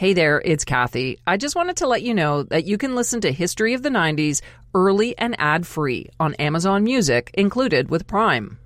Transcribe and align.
Hey 0.00 0.14
there, 0.14 0.40
it's 0.46 0.64
Kathy. 0.64 1.18
I 1.26 1.36
just 1.36 1.54
wanted 1.54 1.76
to 1.76 1.86
let 1.86 2.00
you 2.00 2.14
know 2.14 2.42
that 2.44 2.64
you 2.64 2.78
can 2.78 2.94
listen 2.94 3.20
to 3.20 3.30
History 3.30 3.74
of 3.74 3.82
the 3.82 3.90
90s 3.90 4.40
early 4.72 5.14
and 5.18 5.36
ad 5.38 5.66
free 5.66 6.06
on 6.18 6.32
Amazon 6.36 6.84
Music, 6.84 7.30
included 7.34 7.90
with 7.90 8.06
Prime. 8.06 8.58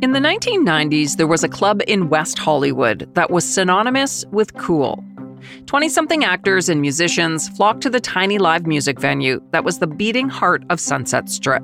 In 0.00 0.12
the 0.12 0.18
1990s, 0.18 1.18
there 1.18 1.26
was 1.26 1.44
a 1.44 1.48
club 1.50 1.82
in 1.86 2.08
West 2.08 2.38
Hollywood 2.38 3.06
that 3.14 3.30
was 3.30 3.44
synonymous 3.44 4.24
with 4.30 4.54
cool. 4.54 5.04
20 5.66 5.90
something 5.90 6.24
actors 6.24 6.70
and 6.70 6.80
musicians 6.80 7.50
flocked 7.50 7.82
to 7.82 7.90
the 7.90 8.00
tiny 8.00 8.38
live 8.38 8.66
music 8.66 8.98
venue 8.98 9.42
that 9.50 9.64
was 9.64 9.78
the 9.78 9.86
beating 9.86 10.30
heart 10.30 10.64
of 10.70 10.80
Sunset 10.80 11.28
Strip. 11.28 11.62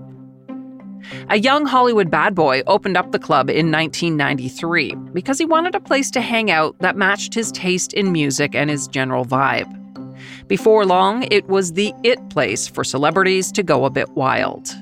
A 1.31 1.39
young 1.39 1.67
Hollywood 1.67 2.11
bad 2.11 2.35
boy 2.35 2.63
opened 2.67 2.97
up 2.97 3.13
the 3.13 3.19
club 3.19 3.49
in 3.49 3.71
1993 3.71 4.95
because 5.13 5.39
he 5.39 5.45
wanted 5.45 5.75
a 5.75 5.81
place 5.81 6.11
to 6.13 6.21
hang 6.21 6.51
out 6.51 6.79
that 6.81 6.97
matched 6.97 7.35
his 7.35 7.53
taste 7.53 7.93
in 7.93 8.13
music 8.13 8.55
and 8.55 8.71
his 8.71 8.87
general 8.89 9.25
vibe. 9.25 9.73
Before 10.49 10.87
long, 10.87 11.27
it 11.31 11.47
was 11.49 11.73
the 11.73 11.93
it 12.03 12.31
place 12.31 12.67
for 12.67 12.85
celebrities 12.85 13.51
to 13.53 13.63
go 13.63 13.85
a 13.85 13.91
bit 13.91 14.11
wild. 14.11 14.75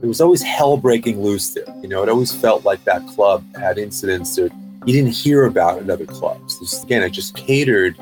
There 0.00 0.08
was 0.08 0.20
always 0.20 0.42
hell 0.42 0.76
breaking 0.76 1.22
loose 1.22 1.54
there. 1.54 1.64
You 1.80 1.88
know, 1.88 2.02
it 2.02 2.08
always 2.08 2.32
felt 2.32 2.64
like 2.64 2.82
that 2.84 3.06
club 3.08 3.44
had 3.56 3.78
incidents 3.78 4.34
that 4.36 4.52
you 4.84 4.92
didn't 4.92 5.12
hear 5.12 5.44
about 5.44 5.80
in 5.80 5.90
other 5.90 6.06
clubs. 6.06 6.58
This, 6.58 6.82
again, 6.82 7.02
it 7.02 7.10
just 7.10 7.36
catered 7.36 7.96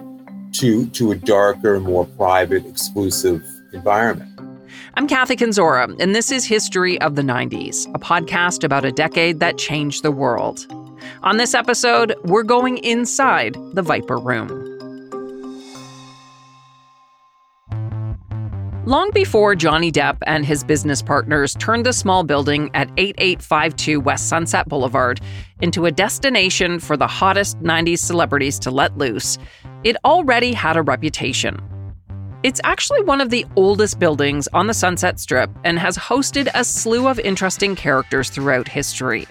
to 0.53 0.87
to 0.87 1.13
a 1.13 1.15
darker, 1.15 1.79
more 1.79 2.07
private, 2.07 2.65
exclusive 2.67 3.43
environment. 3.73 4.50
I'm 4.95 5.07
Kathy 5.07 5.37
Kenzora, 5.37 5.99
and 6.01 6.15
this 6.15 6.31
is 6.31 6.45
History 6.45 7.01
of 7.01 7.17
the 7.17 7.23
90s, 7.23 7.87
a 7.95 7.99
podcast 7.99 8.65
about 8.65 8.85
a 8.85 8.93
decade 8.93 9.41
that 9.41 9.59
changed 9.59 10.03
the 10.03 10.11
world. 10.11 10.67
On 11.23 11.37
this 11.37 11.55
episode, 11.55 12.15
we're 12.25 12.43
going 12.43 12.79
inside 12.79 13.57
the 13.73 13.83
Viper 13.83 14.17
Room. 14.17 14.49
Long 18.87 19.13
before 19.13 19.55
Johnny 19.55 19.93
Depp 19.93 20.17
and 20.27 20.45
his 20.45 20.65
business 20.65 21.01
partners 21.01 21.55
turned 21.55 21.87
the 21.87 21.93
small 21.93 22.25
building 22.25 22.71
at 22.75 22.91
8852 22.97 24.01
West 24.01 24.29
Sunset 24.29 24.69
Boulevard 24.69 25.21
into 25.61 25.87
a 25.87 25.93
destination 25.93 26.81
for 26.81 26.97
the 26.97 27.07
hottest 27.07 27.61
90s 27.61 27.99
celebrities 27.99 28.59
to 28.59 28.71
let 28.73 28.99
loose, 28.99 29.39
it 29.85 29.97
already 30.05 30.53
had 30.53 30.77
a 30.77 30.83
reputation. 30.83 31.70
It's 32.43 32.61
actually 32.65 33.03
one 33.03 33.21
of 33.21 33.29
the 33.29 33.45
oldest 33.55 33.99
buildings 33.99 34.49
on 34.55 34.67
the 34.67 34.73
Sunset 34.73 35.21
Strip 35.21 35.51
and 35.63 35.79
has 35.79 35.99
hosted 35.99 36.49
a 36.55 36.65
slew 36.65 37.07
of 37.07 37.19
interesting 37.19 37.77
characters 37.77 38.31
throughout 38.31 38.67
history. 38.67 39.27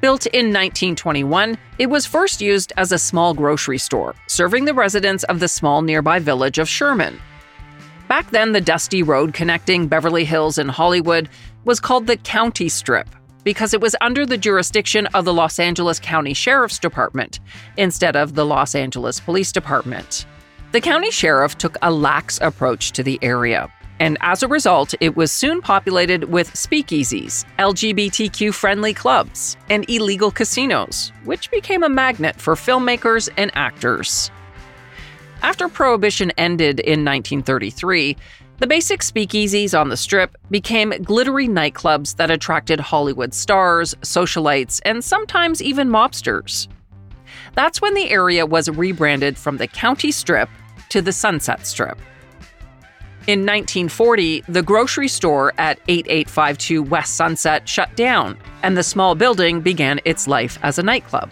Built 0.00 0.26
in 0.26 0.46
1921, 0.46 1.56
it 1.78 1.86
was 1.86 2.06
first 2.06 2.40
used 2.40 2.72
as 2.76 2.90
a 2.90 2.98
small 2.98 3.32
grocery 3.32 3.78
store, 3.78 4.16
serving 4.26 4.64
the 4.64 4.74
residents 4.74 5.22
of 5.24 5.38
the 5.38 5.46
small 5.46 5.82
nearby 5.82 6.18
village 6.18 6.58
of 6.58 6.68
Sherman. 6.68 7.20
Back 8.08 8.28
then, 8.32 8.50
the 8.50 8.60
dusty 8.60 9.04
road 9.04 9.32
connecting 9.32 9.86
Beverly 9.86 10.24
Hills 10.24 10.58
and 10.58 10.68
Hollywood 10.68 11.28
was 11.64 11.78
called 11.78 12.08
the 12.08 12.16
County 12.16 12.68
Strip 12.68 13.08
because 13.44 13.72
it 13.72 13.80
was 13.80 13.94
under 14.00 14.26
the 14.26 14.36
jurisdiction 14.36 15.06
of 15.14 15.24
the 15.24 15.32
Los 15.32 15.60
Angeles 15.60 16.00
County 16.00 16.34
Sheriff's 16.34 16.80
Department 16.80 17.38
instead 17.76 18.16
of 18.16 18.34
the 18.34 18.44
Los 18.44 18.74
Angeles 18.74 19.20
Police 19.20 19.52
Department. 19.52 20.26
The 20.72 20.80
county 20.80 21.10
sheriff 21.10 21.58
took 21.58 21.76
a 21.82 21.90
lax 21.90 22.38
approach 22.40 22.92
to 22.92 23.02
the 23.02 23.18
area, 23.22 23.68
and 23.98 24.16
as 24.20 24.44
a 24.44 24.48
result, 24.48 24.94
it 25.00 25.16
was 25.16 25.32
soon 25.32 25.60
populated 25.60 26.24
with 26.24 26.52
speakeasies, 26.52 27.44
LGBTQ 27.58 28.54
friendly 28.54 28.94
clubs, 28.94 29.56
and 29.68 29.88
illegal 29.90 30.30
casinos, 30.30 31.10
which 31.24 31.50
became 31.50 31.82
a 31.82 31.88
magnet 31.88 32.40
for 32.40 32.54
filmmakers 32.54 33.28
and 33.36 33.50
actors. 33.54 34.30
After 35.42 35.68
Prohibition 35.68 36.30
ended 36.38 36.78
in 36.78 37.04
1933, 37.04 38.16
the 38.58 38.66
basic 38.68 39.00
speakeasies 39.00 39.76
on 39.76 39.88
the 39.88 39.96
strip 39.96 40.36
became 40.52 40.90
glittery 41.02 41.48
nightclubs 41.48 42.14
that 42.14 42.30
attracted 42.30 42.78
Hollywood 42.78 43.34
stars, 43.34 43.96
socialites, 44.02 44.80
and 44.84 45.02
sometimes 45.02 45.60
even 45.60 45.88
mobsters. 45.88 46.68
That's 47.54 47.80
when 47.82 47.94
the 47.94 48.10
area 48.10 48.46
was 48.46 48.68
rebranded 48.68 49.36
from 49.36 49.56
the 49.56 49.66
County 49.66 50.12
Strip 50.12 50.48
to 50.90 51.02
the 51.02 51.12
Sunset 51.12 51.66
Strip. 51.66 51.98
In 53.26 53.40
1940, 53.40 54.44
the 54.48 54.62
grocery 54.62 55.08
store 55.08 55.52
at 55.58 55.78
8852 55.88 56.82
West 56.82 57.16
Sunset 57.16 57.68
shut 57.68 57.94
down, 57.96 58.36
and 58.62 58.76
the 58.76 58.82
small 58.82 59.14
building 59.14 59.60
began 59.60 60.00
its 60.04 60.26
life 60.26 60.58
as 60.62 60.78
a 60.78 60.82
nightclub. 60.82 61.30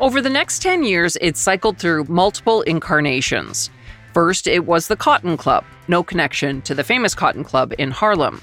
Over 0.00 0.20
the 0.20 0.30
next 0.30 0.62
10 0.62 0.84
years, 0.84 1.16
it 1.20 1.36
cycled 1.36 1.78
through 1.78 2.04
multiple 2.04 2.62
incarnations. 2.62 3.70
First, 4.14 4.46
it 4.46 4.64
was 4.64 4.88
the 4.88 4.96
Cotton 4.96 5.36
Club, 5.36 5.64
no 5.86 6.02
connection 6.02 6.62
to 6.62 6.74
the 6.74 6.84
famous 6.84 7.14
Cotton 7.14 7.44
Club 7.44 7.74
in 7.78 7.90
Harlem. 7.90 8.40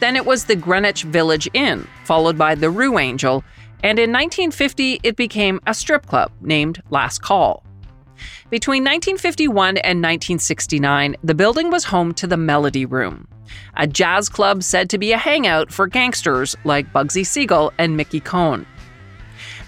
Then 0.00 0.16
it 0.16 0.26
was 0.26 0.44
the 0.44 0.56
Greenwich 0.56 1.04
Village 1.04 1.48
Inn, 1.54 1.86
followed 2.04 2.36
by 2.36 2.54
the 2.54 2.70
Rue 2.70 2.98
Angel, 2.98 3.42
and 3.82 3.98
in 3.98 4.10
1950 4.12 5.00
it 5.02 5.16
became 5.16 5.60
a 5.66 5.74
strip 5.74 6.06
club 6.06 6.30
named 6.40 6.82
Last 6.90 7.22
Call. 7.22 7.64
Between 8.50 8.82
1951 8.82 9.78
and 9.78 9.98
1969, 9.98 11.16
the 11.22 11.34
building 11.34 11.70
was 11.70 11.84
home 11.84 12.14
to 12.14 12.26
the 12.26 12.36
Melody 12.36 12.84
Room, 12.84 13.28
a 13.76 13.86
jazz 13.86 14.28
club 14.28 14.62
said 14.62 14.90
to 14.90 14.98
be 14.98 15.12
a 15.12 15.18
hangout 15.18 15.72
for 15.72 15.86
gangsters 15.86 16.56
like 16.64 16.92
Bugsy 16.92 17.26
Siegel 17.26 17.72
and 17.78 17.96
Mickey 17.96 18.20
Cohen. 18.20 18.66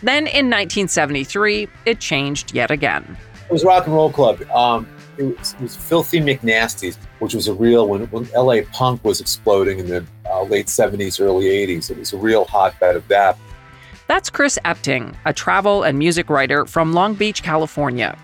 Then 0.02 0.26
in 0.26 0.46
1973, 0.46 1.68
it 1.84 2.00
changed 2.00 2.54
yet 2.54 2.70
again. 2.70 3.16
It 3.48 3.52
was 3.52 3.64
Rock 3.64 3.86
and 3.86 3.94
Roll 3.94 4.10
Club. 4.10 4.40
Um, 4.50 4.88
it, 5.18 5.24
was, 5.24 5.54
it, 5.54 5.60
was, 5.60 5.76
Filthy 5.76 6.20
McNasty's, 6.20 6.96
which 7.18 7.34
was 7.34 7.48
a 7.48 7.54
real, 7.54 7.86
when, 7.86 8.06
when 8.06 8.28
LA 8.34 8.62
punk 8.72 9.04
was 9.04 9.20
exploding 9.20 9.78
in 9.78 9.88
the 9.88 10.04
uh, 10.24 10.42
late 10.44 10.66
70s, 10.66 11.20
early 11.20 11.46
80s, 11.46 11.90
it 11.90 11.98
was 11.98 12.12
a 12.12 12.16
real 12.16 12.44
hotbed 12.44 12.96
of 12.96 13.06
that. 13.08 13.36
That's 14.06 14.30
Chris 14.30 14.58
Epting, 14.64 15.14
a 15.24 15.32
travel 15.32 15.82
and 15.82 15.98
music 15.98 16.30
writer 16.30 16.64
from 16.64 16.92
Long 16.92 17.14
Beach, 17.14 17.42
California. 17.42 18.18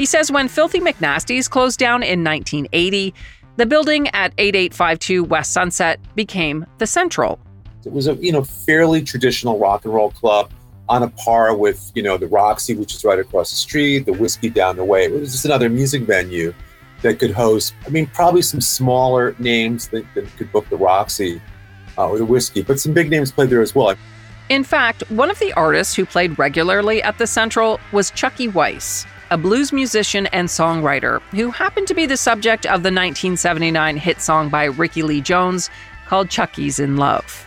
He 0.00 0.06
says 0.06 0.32
when 0.32 0.48
Filthy 0.48 0.80
McNasty's 0.80 1.46
closed 1.46 1.78
down 1.78 2.02
in 2.02 2.24
1980, 2.24 3.12
the 3.56 3.66
building 3.66 4.08
at 4.14 4.32
8852 4.38 5.24
West 5.24 5.52
Sunset 5.52 6.00
became 6.14 6.64
the 6.78 6.86
Central. 6.86 7.38
It 7.84 7.92
was 7.92 8.08
a 8.08 8.14
you 8.14 8.32
know 8.32 8.42
fairly 8.42 9.02
traditional 9.02 9.58
rock 9.58 9.84
and 9.84 9.92
roll 9.92 10.10
club 10.12 10.50
on 10.88 11.02
a 11.02 11.08
par 11.10 11.54
with 11.54 11.92
you 11.94 12.02
know 12.02 12.16
the 12.16 12.28
Roxy, 12.28 12.74
which 12.74 12.94
is 12.94 13.04
right 13.04 13.18
across 13.18 13.50
the 13.50 13.56
street, 13.56 14.06
the 14.06 14.14
Whisky 14.14 14.48
down 14.48 14.76
the 14.76 14.84
way. 14.86 15.04
It 15.04 15.12
was 15.12 15.32
just 15.32 15.44
another 15.44 15.68
music 15.68 16.04
venue 16.04 16.54
that 17.02 17.18
could 17.18 17.32
host. 17.32 17.74
I 17.84 17.90
mean, 17.90 18.06
probably 18.06 18.40
some 18.40 18.62
smaller 18.62 19.36
names 19.38 19.88
that, 19.88 20.06
that 20.14 20.34
could 20.38 20.50
book 20.50 20.66
the 20.70 20.78
Roxy 20.78 21.42
uh, 21.98 22.08
or 22.08 22.16
the 22.16 22.24
Whisky, 22.24 22.62
but 22.62 22.80
some 22.80 22.94
big 22.94 23.10
names 23.10 23.30
played 23.32 23.50
there 23.50 23.60
as 23.60 23.74
well. 23.74 23.94
In 24.48 24.64
fact, 24.64 25.02
one 25.10 25.30
of 25.30 25.38
the 25.40 25.52
artists 25.52 25.94
who 25.94 26.06
played 26.06 26.38
regularly 26.38 27.02
at 27.02 27.18
the 27.18 27.26
Central 27.26 27.78
was 27.92 28.10
Chucky 28.12 28.48
Weiss, 28.48 29.04
a 29.30 29.38
blues 29.38 29.72
musician 29.72 30.26
and 30.28 30.48
songwriter 30.48 31.20
who 31.30 31.50
happened 31.52 31.86
to 31.86 31.94
be 31.94 32.04
the 32.04 32.16
subject 32.16 32.66
of 32.66 32.82
the 32.82 32.90
1979 32.90 33.96
hit 33.96 34.20
song 34.20 34.48
by 34.48 34.64
Rickie 34.64 35.02
Lee 35.02 35.20
Jones 35.20 35.70
called 36.06 36.28
Chuck 36.28 36.58
E.'s 36.58 36.80
in 36.80 36.96
Love. 36.96 37.46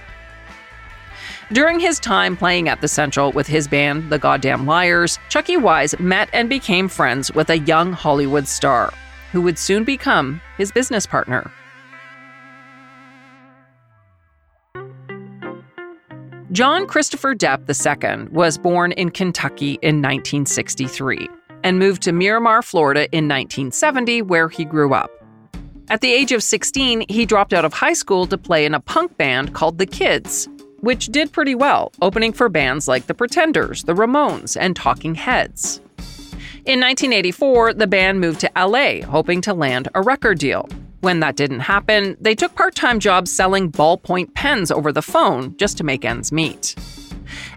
During 1.52 1.82
his 1.82 2.00
time 2.00 2.38
playing 2.38 2.70
at 2.70 2.80
the 2.80 2.88
Central 2.88 3.34
with 3.34 3.48
his 3.48 3.68
band, 3.68 4.10
The 4.10 4.18
Goddamn 4.18 4.66
Liars, 4.66 5.20
Chucky 5.28 5.58
Wise 5.58 5.94
met 6.00 6.30
and 6.32 6.48
became 6.48 6.88
friends 6.88 7.34
with 7.34 7.50
a 7.50 7.60
young 7.60 7.92
Hollywood 7.92 8.48
star 8.48 8.94
who 9.34 9.42
would 9.42 9.60
soon 9.60 9.84
become 9.84 10.40
his 10.58 10.72
business 10.72 11.06
partner. 11.06 11.52
John 16.54 16.88
Christopher 16.88 17.36
Depp 17.36 17.68
II 17.68 18.30
was 18.30 18.58
born 18.58 18.92
in 18.94 19.10
Kentucky 19.10 19.80
in 19.82 20.02
1963 20.02 21.28
and 21.64 21.80
moved 21.80 22.02
to 22.04 22.12
Miramar, 22.12 22.62
Florida 22.62 23.04
in 23.12 23.28
1970, 23.28 24.22
where 24.22 24.50
he 24.50 24.66
grew 24.66 24.94
up. 24.94 25.12
At 25.90 26.02
the 26.02 26.12
age 26.12 26.32
of 26.32 26.44
16, 26.44 27.06
he 27.10 27.26
dropped 27.26 27.54
out 27.54 27.66
of 27.66 27.74
high 27.74 27.94
school 27.94 28.26
to 28.28 28.38
play 28.38 28.66
in 28.66 28.74
a 28.74 28.80
punk 28.80 29.18
band 29.18 29.54
called 29.54 29.78
The 29.78 29.86
Kids, 29.86 30.48
which 30.80 31.08
did 31.08 31.32
pretty 31.32 31.56
well, 31.56 31.92
opening 32.02 32.34
for 32.34 32.50
bands 32.50 32.88
like 32.88 33.08
The 33.08 33.14
Pretenders, 33.14 33.84
The 33.84 33.94
Ramones, 33.94 34.58
and 34.60 34.76
Talking 34.76 35.16
Heads. 35.16 35.80
In 36.66 36.80
1984, 36.80 37.74
the 37.74 37.88
band 37.88 38.22
moved 38.22 38.40
to 38.42 38.52
LA, 38.56 39.06
hoping 39.06 39.42
to 39.42 39.54
land 39.54 39.90
a 39.96 40.02
record 40.02 40.40
deal. 40.40 40.70
When 41.02 41.20
that 41.20 41.36
didn't 41.36 41.60
happen, 41.60 42.16
they 42.22 42.36
took 42.36 42.56
part 42.56 42.76
time 42.76 43.02
jobs 43.02 43.30
selling 43.30 43.70
ballpoint 43.70 44.34
pens 44.34 44.72
over 44.72 44.94
the 44.94 45.02
phone 45.02 45.58
just 45.58 45.78
to 45.80 45.84
make 45.84 46.06
ends 46.06 46.32
meet. 46.32 46.76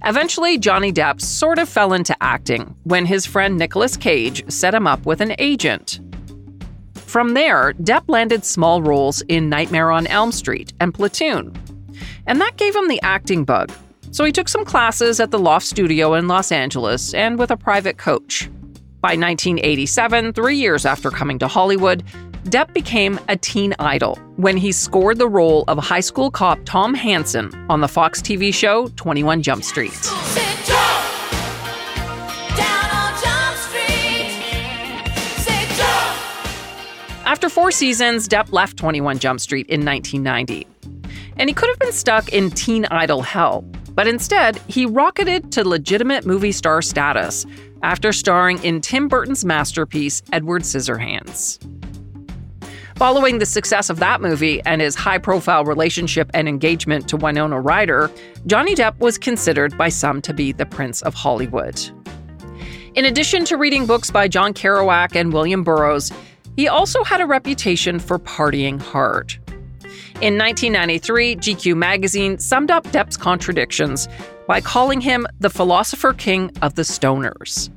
Eventually, 0.08 0.56
Johnny 0.56 0.92
Depp 0.92 1.20
sort 1.20 1.58
of 1.58 1.68
fell 1.68 1.92
into 1.92 2.16
acting 2.22 2.76
when 2.84 3.06
his 3.06 3.26
friend 3.26 3.58
Nicolas 3.58 3.96
Cage 3.96 4.48
set 4.48 4.72
him 4.72 4.86
up 4.86 5.04
with 5.04 5.20
an 5.20 5.34
agent. 5.40 5.98
From 6.94 7.34
there, 7.34 7.72
Depp 7.72 8.04
landed 8.06 8.44
small 8.44 8.82
roles 8.82 9.20
in 9.22 9.48
Nightmare 9.48 9.90
on 9.90 10.06
Elm 10.06 10.30
Street 10.30 10.72
and 10.78 10.94
Platoon. 10.94 11.52
And 12.28 12.40
that 12.40 12.56
gave 12.56 12.76
him 12.76 12.86
the 12.86 13.00
acting 13.02 13.42
bug. 13.42 13.72
So 14.12 14.24
he 14.24 14.30
took 14.30 14.48
some 14.48 14.64
classes 14.64 15.18
at 15.18 15.32
the 15.32 15.40
Loft 15.40 15.66
Studio 15.66 16.14
in 16.14 16.28
Los 16.28 16.52
Angeles 16.52 17.12
and 17.12 17.36
with 17.36 17.50
a 17.50 17.56
private 17.56 17.98
coach. 17.98 18.48
By 19.00 19.16
1987, 19.16 20.34
three 20.34 20.56
years 20.56 20.86
after 20.86 21.10
coming 21.10 21.40
to 21.40 21.48
Hollywood, 21.48 22.04
Depp 22.46 22.72
became 22.72 23.18
a 23.28 23.36
teen 23.36 23.74
idol 23.80 24.14
when 24.36 24.56
he 24.56 24.70
scored 24.70 25.18
the 25.18 25.26
role 25.26 25.64
of 25.66 25.78
high 25.78 25.98
school 25.98 26.30
cop 26.30 26.60
Tom 26.64 26.94
Hanson 26.94 27.52
on 27.68 27.80
the 27.80 27.88
Fox 27.88 28.22
TV 28.22 28.54
show 28.54 28.86
21 28.94 29.42
Jump 29.42 29.64
Street. 29.64 29.90
After 37.24 37.48
four 37.48 37.72
seasons, 37.72 38.28
Depp 38.28 38.52
left 38.52 38.76
21 38.76 39.18
Jump 39.18 39.40
Street 39.40 39.66
in 39.66 39.84
1990. 39.84 40.68
And 41.38 41.50
he 41.50 41.54
could 41.54 41.68
have 41.68 41.80
been 41.80 41.90
stuck 41.90 42.28
in 42.28 42.50
teen 42.50 42.84
idol 42.92 43.22
hell, 43.22 43.62
but 43.90 44.06
instead, 44.06 44.56
he 44.68 44.86
rocketed 44.86 45.50
to 45.50 45.68
legitimate 45.68 46.24
movie 46.24 46.52
star 46.52 46.80
status 46.80 47.44
after 47.82 48.12
starring 48.12 48.62
in 48.62 48.80
Tim 48.80 49.08
Burton's 49.08 49.44
masterpiece, 49.44 50.22
Edward 50.32 50.62
Scissorhands. 50.62 51.58
Following 52.96 53.40
the 53.40 53.44
success 53.44 53.90
of 53.90 53.98
that 53.98 54.22
movie 54.22 54.62
and 54.64 54.80
his 54.80 54.94
high 54.94 55.18
profile 55.18 55.66
relationship 55.66 56.30
and 56.32 56.48
engagement 56.48 57.06
to 57.08 57.18
Winona 57.18 57.60
Ryder, 57.60 58.10
Johnny 58.46 58.74
Depp 58.74 58.98
was 59.00 59.18
considered 59.18 59.76
by 59.76 59.90
some 59.90 60.22
to 60.22 60.32
be 60.32 60.50
the 60.50 60.64
Prince 60.64 61.02
of 61.02 61.12
Hollywood. 61.12 61.78
In 62.94 63.04
addition 63.04 63.44
to 63.44 63.58
reading 63.58 63.84
books 63.84 64.10
by 64.10 64.28
John 64.28 64.54
Kerouac 64.54 65.14
and 65.14 65.30
William 65.30 65.62
Burroughs, 65.62 66.10
he 66.56 66.68
also 66.68 67.04
had 67.04 67.20
a 67.20 67.26
reputation 67.26 67.98
for 67.98 68.18
partying 68.18 68.80
hard. 68.80 69.34
In 70.22 70.38
1993, 70.38 71.36
GQ 71.36 71.76
magazine 71.76 72.38
summed 72.38 72.70
up 72.70 72.84
Depp's 72.84 73.18
contradictions 73.18 74.08
by 74.46 74.62
calling 74.62 75.02
him 75.02 75.26
the 75.38 75.50
philosopher 75.50 76.14
king 76.14 76.50
of 76.62 76.76
the 76.76 76.82
stoners. 76.82 77.68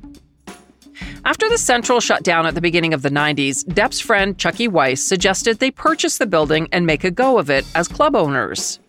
After 1.24 1.48
the 1.48 1.58
Central 1.58 2.00
shut 2.00 2.22
down 2.22 2.46
at 2.46 2.54
the 2.54 2.60
beginning 2.60 2.94
of 2.94 3.02
the 3.02 3.10
90s, 3.10 3.64
Depp's 3.64 4.00
friend 4.00 4.38
Chucky 4.38 4.68
Weiss 4.68 5.02
suggested 5.02 5.58
they 5.58 5.70
purchase 5.70 6.18
the 6.18 6.26
building 6.26 6.68
and 6.72 6.86
make 6.86 7.04
a 7.04 7.10
go 7.10 7.38
of 7.38 7.50
it 7.50 7.66
as 7.74 7.88
club 7.88 8.16
owners. 8.16 8.80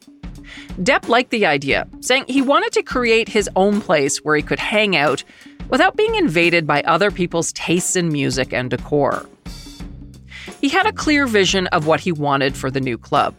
Depp 0.82 1.08
liked 1.08 1.32
the 1.32 1.46
idea, 1.46 1.88
saying 2.00 2.26
he 2.28 2.42
wanted 2.42 2.72
to 2.74 2.84
create 2.84 3.30
his 3.30 3.50
own 3.56 3.82
place 3.82 4.20
where 4.20 4.36
he 4.36 4.42
could 4.42 4.60
hang 4.60 4.96
out 4.96 5.24
without 5.70 5.96
being 5.96 6.16
invaded 6.16 6.66
by 6.66 6.82
other 6.84 7.12
people's 7.12 7.54
tastes 7.54 7.96
in 7.96 8.12
music 8.12 8.54
and 8.54 8.70
decor. 8.70 9.28
He 10.60 10.70
had 10.70 10.86
a 10.86 10.94
clear 10.94 11.26
vision 11.26 11.68
of 11.68 11.88
what 11.88 12.02
he 12.02 12.12
wanted 12.12 12.56
for 12.56 12.70
the 12.70 12.82
new 12.82 12.98
club. 12.98 13.36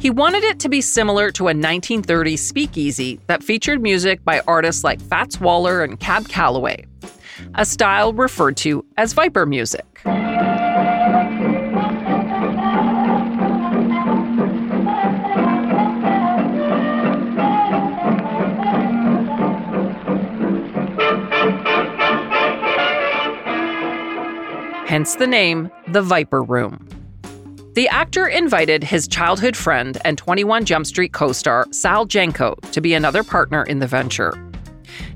He 0.00 0.10
wanted 0.10 0.44
it 0.44 0.60
to 0.60 0.68
be 0.68 0.80
similar 0.80 1.32
to 1.32 1.48
a 1.48 1.52
1930s 1.52 2.38
speakeasy 2.38 3.18
that 3.26 3.42
featured 3.42 3.82
music 3.82 4.24
by 4.24 4.40
artists 4.46 4.84
like 4.84 5.00
Fats 5.00 5.40
Waller 5.40 5.82
and 5.82 5.98
Cab 5.98 6.28
Calloway, 6.28 6.84
a 7.54 7.64
style 7.64 8.12
referred 8.12 8.56
to 8.58 8.84
as 8.96 9.12
Viper 9.12 9.46
music. 9.46 10.00
hence 24.98 25.14
the 25.14 25.26
name 25.28 25.70
The 25.86 26.02
Viper 26.02 26.42
Room. 26.42 26.88
The 27.74 27.88
actor 27.88 28.26
invited 28.26 28.82
his 28.82 29.06
childhood 29.06 29.56
friend 29.56 29.96
and 30.04 30.18
21 30.18 30.64
Jump 30.64 30.86
Street 30.86 31.12
co 31.12 31.30
star 31.30 31.66
Sal 31.70 32.04
Jenco 32.04 32.58
to 32.72 32.80
be 32.80 32.94
another 32.94 33.22
partner 33.22 33.62
in 33.62 33.78
the 33.78 33.86
venture. 33.86 34.47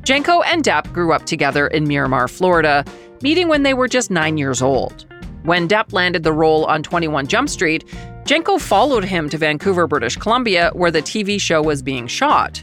Jenco 0.03 0.43
and 0.47 0.63
Depp 0.63 0.93
grew 0.93 1.13
up 1.13 1.27
together 1.27 1.67
in 1.67 1.87
Miramar, 1.87 2.29
Florida, 2.29 2.85
meeting 3.23 3.49
when 3.49 3.63
they 3.63 3.75
were 3.75 3.89
just 3.89 4.11
nine 4.11 4.39
years 4.39 4.63
old. 4.63 5.07
When 5.45 5.69
Depp 5.69 5.93
landed 5.93 6.23
the 6.23 6.33
role 6.33 6.65
on 6.67 6.83
21 6.83 7.27
Jump 7.27 7.49
Street, 7.49 7.85
Jenco 8.25 8.61
followed 8.61 9.05
him 9.05 9.29
to 9.31 9.39
Vancouver, 9.39 9.87
British 9.87 10.17
Columbia, 10.17 10.71
where 10.75 10.91
the 10.91 11.03
TV 11.03 11.41
show 11.41 11.63
was 11.63 11.83
being 11.83 12.07
shot. 12.07 12.63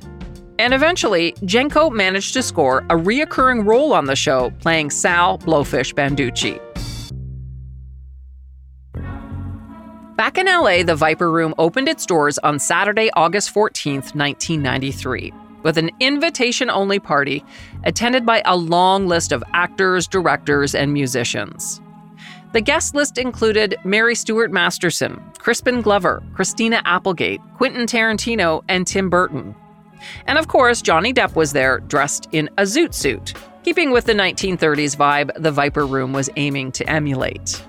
And 0.57 0.73
eventually, 0.73 1.33
Jenco 1.44 1.91
managed 1.91 2.33
to 2.33 2.44
score 2.44 2.79
a 2.89 2.95
reoccurring 2.95 3.65
role 3.65 3.94
on 3.94 4.06
the 4.06 4.15
show, 4.15 4.51
playing 4.59 4.89
Sal 4.89 5.38
Blowfish 5.39 5.94
Banducci. 5.94 6.59
Back 10.15 10.38
in 10.38 10.47
LA, 10.47 10.83
the 10.83 10.97
Viper 10.97 11.31
Room 11.31 11.53
opened 11.57 11.88
its 11.88 12.06
doors 12.06 12.38
on 12.39 12.59
Saturday, 12.59 13.09
August 13.15 13.51
14, 13.51 13.95
1993, 13.95 15.31
with 15.63 15.77
an 15.77 15.91
invitation 16.00 16.69
only 16.69 17.00
party 17.00 17.44
attended 17.83 18.25
by 18.25 18.41
a 18.45 18.56
long 18.56 19.07
list 19.07 19.31
of 19.31 19.44
actors, 19.53 20.07
directors, 20.07 20.75
and 20.75 20.94
musicians. 20.94 21.81
The 22.51 22.61
guest 22.61 22.95
list 22.95 23.19
included 23.19 23.77
Mary 23.83 24.15
Stuart 24.15 24.51
Masterson, 24.51 25.21
Crispin 25.38 25.81
Glover, 25.81 26.23
Christina 26.33 26.81
Applegate, 26.83 27.41
Quentin 27.56 27.85
Tarantino, 27.85 28.63
and 28.67 28.88
Tim 28.88 29.09
Burton. 29.09 29.53
And 30.25 30.38
of 30.38 30.47
course, 30.47 30.81
Johnny 30.81 31.13
Depp 31.13 31.35
was 31.35 31.53
there 31.53 31.79
dressed 31.81 32.27
in 32.31 32.50
a 32.57 32.63
zoot 32.63 32.94
suit, 32.95 33.33
keeping 33.63 33.91
with 33.91 34.06
the 34.06 34.13
1930s 34.13 34.95
vibe 34.97 35.31
the 35.41 35.51
Viper 35.51 35.85
Room 35.85 36.11
was 36.11 36.29
aiming 36.38 36.71
to 36.71 36.89
emulate. 36.89 37.63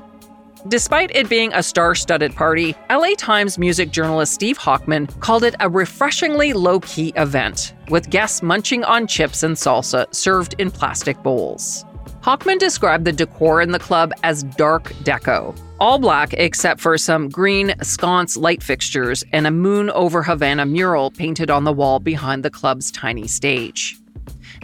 Despite 0.69 1.11
it 1.17 1.31
being 1.31 1.55
a 1.55 1.63
star 1.63 1.95
studded 1.95 2.35
party, 2.35 2.75
LA 2.91 3.15
Times 3.17 3.57
music 3.57 3.91
journalist 3.91 4.35
Steve 4.35 4.59
Hochman 4.59 5.09
called 5.21 5.43
it 5.43 5.55
a 5.59 5.71
refreshingly 5.71 6.53
low 6.53 6.81
key 6.81 7.15
event, 7.17 7.73
with 7.89 8.11
guests 8.11 8.43
munching 8.43 8.85
on 8.85 9.07
chips 9.07 9.43
and 9.43 9.57
salsa 9.57 10.15
served 10.15 10.55
in 10.59 10.71
plastic 10.71 11.23
bowls. 11.23 11.87
Hochman 12.23 12.59
described 12.59 13.07
the 13.07 13.13
decor 13.13 13.63
in 13.63 13.71
the 13.71 13.79
club 13.79 14.13
as 14.23 14.43
dark 14.43 14.85
deco, 15.05 15.59
all 15.79 15.99
black 15.99 16.35
except 16.35 16.79
for 16.79 16.99
some 16.99 17.31
green 17.31 17.75
sconce 17.81 18.37
light 18.37 18.63
fixtures 18.63 19.25
and 19.33 19.47
a 19.47 19.51
moon 19.51 19.89
over 19.91 20.23
Havana 20.23 20.67
mural 20.67 21.11
painted 21.11 21.51
on 21.51 21.65
the 21.65 21.73
wall 21.73 22.01
behind 22.01 22.45
the 22.45 22.51
club's 22.51 22.91
tiny 22.91 23.27
stage. 23.27 23.99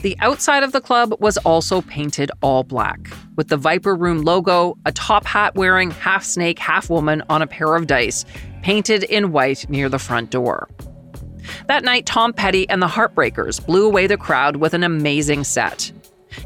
The 0.07 0.17
outside 0.21 0.63
of 0.63 0.71
the 0.71 0.81
club 0.81 1.17
was 1.19 1.37
also 1.39 1.81
painted 1.81 2.31
all 2.41 2.63
black, 2.63 3.11
with 3.35 3.49
the 3.49 3.57
Viper 3.57 3.93
Room 3.93 4.23
logo, 4.23 4.79
a 4.87 4.93
top 4.93 5.25
hat 5.25 5.57
wearing 5.57 5.91
half 5.91 6.23
snake, 6.23 6.61
half 6.61 6.89
woman 6.89 7.25
on 7.29 7.43
a 7.43 7.47
pair 7.49 7.75
of 7.75 7.89
dice, 7.89 8.25
painted 8.63 9.03
in 9.03 9.33
white 9.33 9.69
near 9.69 9.89
the 9.89 9.99
front 9.99 10.31
door. 10.31 10.69
That 11.67 11.83
night, 11.83 12.07
Tom 12.07 12.33
Petty 12.33 12.71
and 12.71 12.81
the 12.81 12.87
Heartbreakers 12.87 13.67
blew 13.67 13.85
away 13.85 14.07
the 14.07 14.17
crowd 14.17 14.59
with 14.59 14.75
an 14.75 14.85
amazing 14.85 15.43
set. 15.43 15.91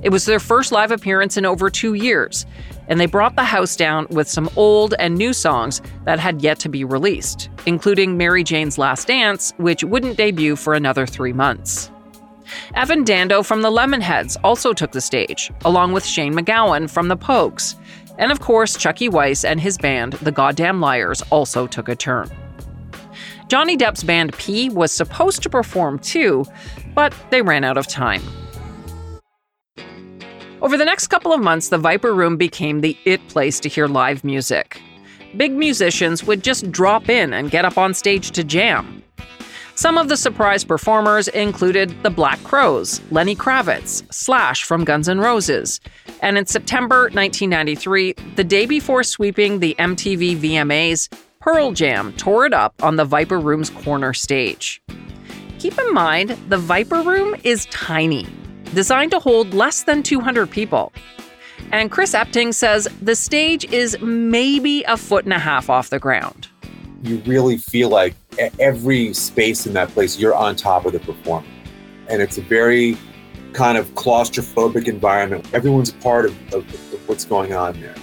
It 0.02 0.08
was 0.08 0.24
their 0.24 0.40
first 0.40 0.72
live 0.72 0.90
appearance 0.90 1.36
in 1.36 1.44
over 1.44 1.68
two 1.68 1.92
years, 1.92 2.46
and 2.88 2.98
they 2.98 3.04
brought 3.04 3.36
the 3.36 3.44
house 3.44 3.76
down 3.76 4.06
with 4.08 4.26
some 4.26 4.49
old 4.56 4.94
and 4.99 5.16
new 5.16 5.35
songs 5.35 5.82
that 6.06 6.18
had 6.18 6.40
yet 6.40 6.58
to 6.61 6.70
be 6.70 6.82
released, 6.82 7.50
including 7.66 8.16
Mary 8.16 8.42
Jane's 8.42 8.78
Last 8.78 9.08
Dance, 9.08 9.52
which 9.58 9.85
wouldn't 9.85 10.16
debut 10.16 10.56
for 10.56 10.73
another 10.73 11.06
three 11.06 11.35
months. 11.35 11.90
Evan 12.75 13.04
Dando 13.04 13.42
from 13.42 13.62
the 13.62 13.71
Lemonheads 13.71 14.37
also 14.42 14.73
took 14.73 14.92
the 14.92 15.00
stage, 15.00 15.50
along 15.64 15.92
with 15.92 16.04
Shane 16.04 16.35
MacGowan 16.35 16.90
from 16.90 17.09
the 17.09 17.16
Pogues. 17.16 17.75
And 18.19 18.30
of 18.30 18.40
course, 18.40 18.76
Chucky 18.76 19.09
Weiss 19.09 19.45
and 19.45 19.61
his 19.61 19.78
band, 19.78 20.14
the 20.14 20.33
Goddamn 20.33 20.80
Liars, 20.80 21.23
also 21.30 21.66
took 21.66 21.88
a 21.88 21.97
turn. 21.97 22.30
Johnny 23.49 23.76
Depp's 23.76 24.04
band 24.04 24.33
P 24.38 24.69
was 24.71 24.92
supposed 24.92 25.42
to 25.42 25.50
perform 25.50 25.99
too, 25.99 26.45
but 26.95 27.14
they 27.30 27.42
ran 27.42 27.64
out 27.64 27.76
of 27.76 27.87
time. 27.87 28.23
Over 30.62 30.76
the 30.76 30.85
next 30.85 31.07
couple 31.07 31.33
of 31.33 31.40
months, 31.40 31.71
the 31.71 31.78
Viper 31.78 32.14
Room 32.14 32.37
became 32.37 32.80
the 32.80 32.97
it 33.07 33.26
place 33.28 33.59
to 33.61 33.69
hear 33.69 33.87
live 33.87 34.23
music. 34.23 34.80
Big 35.37 35.52
musicians 35.52 36.23
would 36.25 36.45
just 36.45 36.71
drop 36.71 37.09
in 37.09 37.33
and 37.33 37.50
get 37.50 37.64
up 37.64 37.78
on 37.78 37.95
stage 37.95 38.30
to 38.33 38.45
jam. 38.45 39.00
Some 39.80 39.96
of 39.96 40.10
the 40.10 40.16
surprise 40.18 40.62
performers 40.62 41.26
included 41.28 42.02
the 42.02 42.10
Black 42.10 42.38
Crowes, 42.44 43.00
Lenny 43.10 43.34
Kravitz, 43.34 44.04
Slash 44.12 44.62
from 44.62 44.84
Guns 44.84 45.08
N' 45.08 45.20
Roses. 45.20 45.80
And 46.20 46.37
in 46.37 46.44
September 46.44 47.04
1993, 47.14 48.12
the 48.37 48.44
day 48.44 48.66
before 48.66 49.02
sweeping 49.02 49.60
the 49.60 49.75
MTV 49.78 50.37
VMAs, 50.37 51.08
Pearl 51.40 51.72
Jam 51.72 52.12
tore 52.18 52.44
it 52.44 52.52
up 52.52 52.75
on 52.82 52.96
the 52.96 53.06
Viper 53.06 53.40
Room's 53.40 53.70
corner 53.70 54.12
stage. 54.12 54.82
Keep 55.58 55.78
in 55.78 55.94
mind, 55.94 56.37
the 56.50 56.58
Viper 56.58 57.00
Room 57.00 57.34
is 57.42 57.64
tiny, 57.70 58.26
designed 58.75 59.12
to 59.12 59.18
hold 59.18 59.54
less 59.54 59.84
than 59.84 60.02
200 60.02 60.50
people. 60.50 60.92
And 61.72 61.90
Chris 61.90 62.12
Epting 62.12 62.52
says 62.52 62.87
the 63.00 63.16
stage 63.16 63.64
is 63.72 63.99
maybe 64.02 64.82
a 64.82 64.99
foot 64.99 65.25
and 65.25 65.32
a 65.32 65.38
half 65.38 65.70
off 65.70 65.88
the 65.88 65.99
ground. 65.99 66.49
You 67.02 67.19
really 67.26 67.57
feel 67.57 67.88
like 67.88 68.14
every 68.59 69.14
space 69.14 69.66
in 69.66 69.73
that 69.75 69.88
place, 69.88 70.19
you're 70.19 70.35
on 70.35 70.57
top 70.57 70.85
of 70.85 70.92
the 70.92 71.00
performer. 71.00 71.47
And 72.09 72.21
it's 72.21 72.38
a 72.38 72.42
very 72.42 72.97
kind 73.52 73.78
of 73.78 73.88
claustrophobic 73.95 74.87
environment. 74.87 75.52
Everyone's 75.54 75.92
part 75.92 76.26
of, 76.26 76.54
of, 76.54 76.69
of 76.73 77.09
what's 77.09 77.25
going 77.25 77.54
on 77.54 77.80
there. 77.80 77.95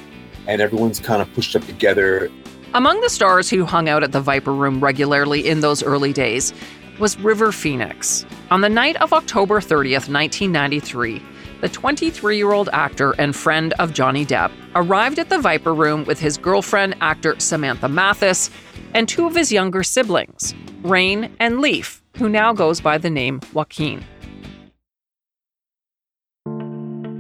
And 0.48 0.62
everyone's 0.62 1.00
kind 1.00 1.22
of 1.22 1.32
pushed 1.34 1.56
up 1.56 1.66
together. 1.66 2.30
Among 2.74 3.02
the 3.02 3.10
stars 3.10 3.50
who 3.50 3.66
hung 3.66 3.90
out 3.90 4.04
at 4.04 4.12
the 4.12 4.22
Viper 4.22 4.54
Room 4.54 4.84
regularly 4.84 5.48
in 5.48 5.62
those 5.62 5.84
early 5.84 6.14
days 6.14 6.54
was 7.00 7.18
River 7.20 7.52
Phoenix. 7.52 8.26
On 8.50 8.62
the 8.62 8.70
night 8.70 8.96
of 8.98 9.14
October 9.14 9.60
30th, 9.60 10.10
1993, 10.10 11.22
the 11.62 11.70
23 11.70 12.38
year 12.38 12.52
old 12.52 12.70
actor 12.72 13.12
and 13.18 13.36
friend 13.36 13.74
of 13.80 13.94
Johnny 13.94 14.26
Depp 14.26 14.52
arrived 14.76 15.20
at 15.20 15.30
the 15.30 15.40
Viper 15.40 15.74
Room 15.74 16.06
with 16.06 16.20
his 16.20 16.38
girlfriend, 16.38 16.96
actor 17.02 17.40
Samantha 17.40 17.88
Mathis, 17.88 18.50
and 18.94 19.08
two 19.08 19.26
of 19.26 19.36
his 19.36 19.52
younger 19.52 19.84
siblings, 19.84 20.54
Rain 20.84 21.36
and 21.40 21.60
Leaf, 21.60 22.02
who 22.18 22.30
now 22.30 22.54
goes 22.54 22.82
by 22.82 22.98
the 22.98 23.10
name 23.10 23.42
Joaquin. 23.54 24.04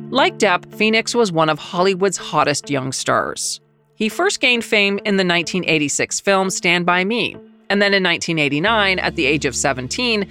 Like 0.09 0.37
Depp, 0.39 0.73
Phoenix 0.73 1.13
was 1.13 1.31
one 1.31 1.49
of 1.49 1.59
Hollywood's 1.59 2.17
hottest 2.17 2.69
young 2.69 2.91
stars. 2.91 3.59
He 3.95 4.09
first 4.09 4.39
gained 4.39 4.63
fame 4.63 4.99
in 4.99 5.17
the 5.17 5.25
1986 5.25 6.19
film 6.21 6.49
Stand 6.49 6.85
By 6.85 7.03
Me, 7.03 7.33
and 7.69 7.81
then 7.81 7.93
in 7.93 8.03
1989, 8.03 8.99
at 8.99 9.15
the 9.15 9.25
age 9.25 9.45
of 9.45 9.55
17, 9.55 10.27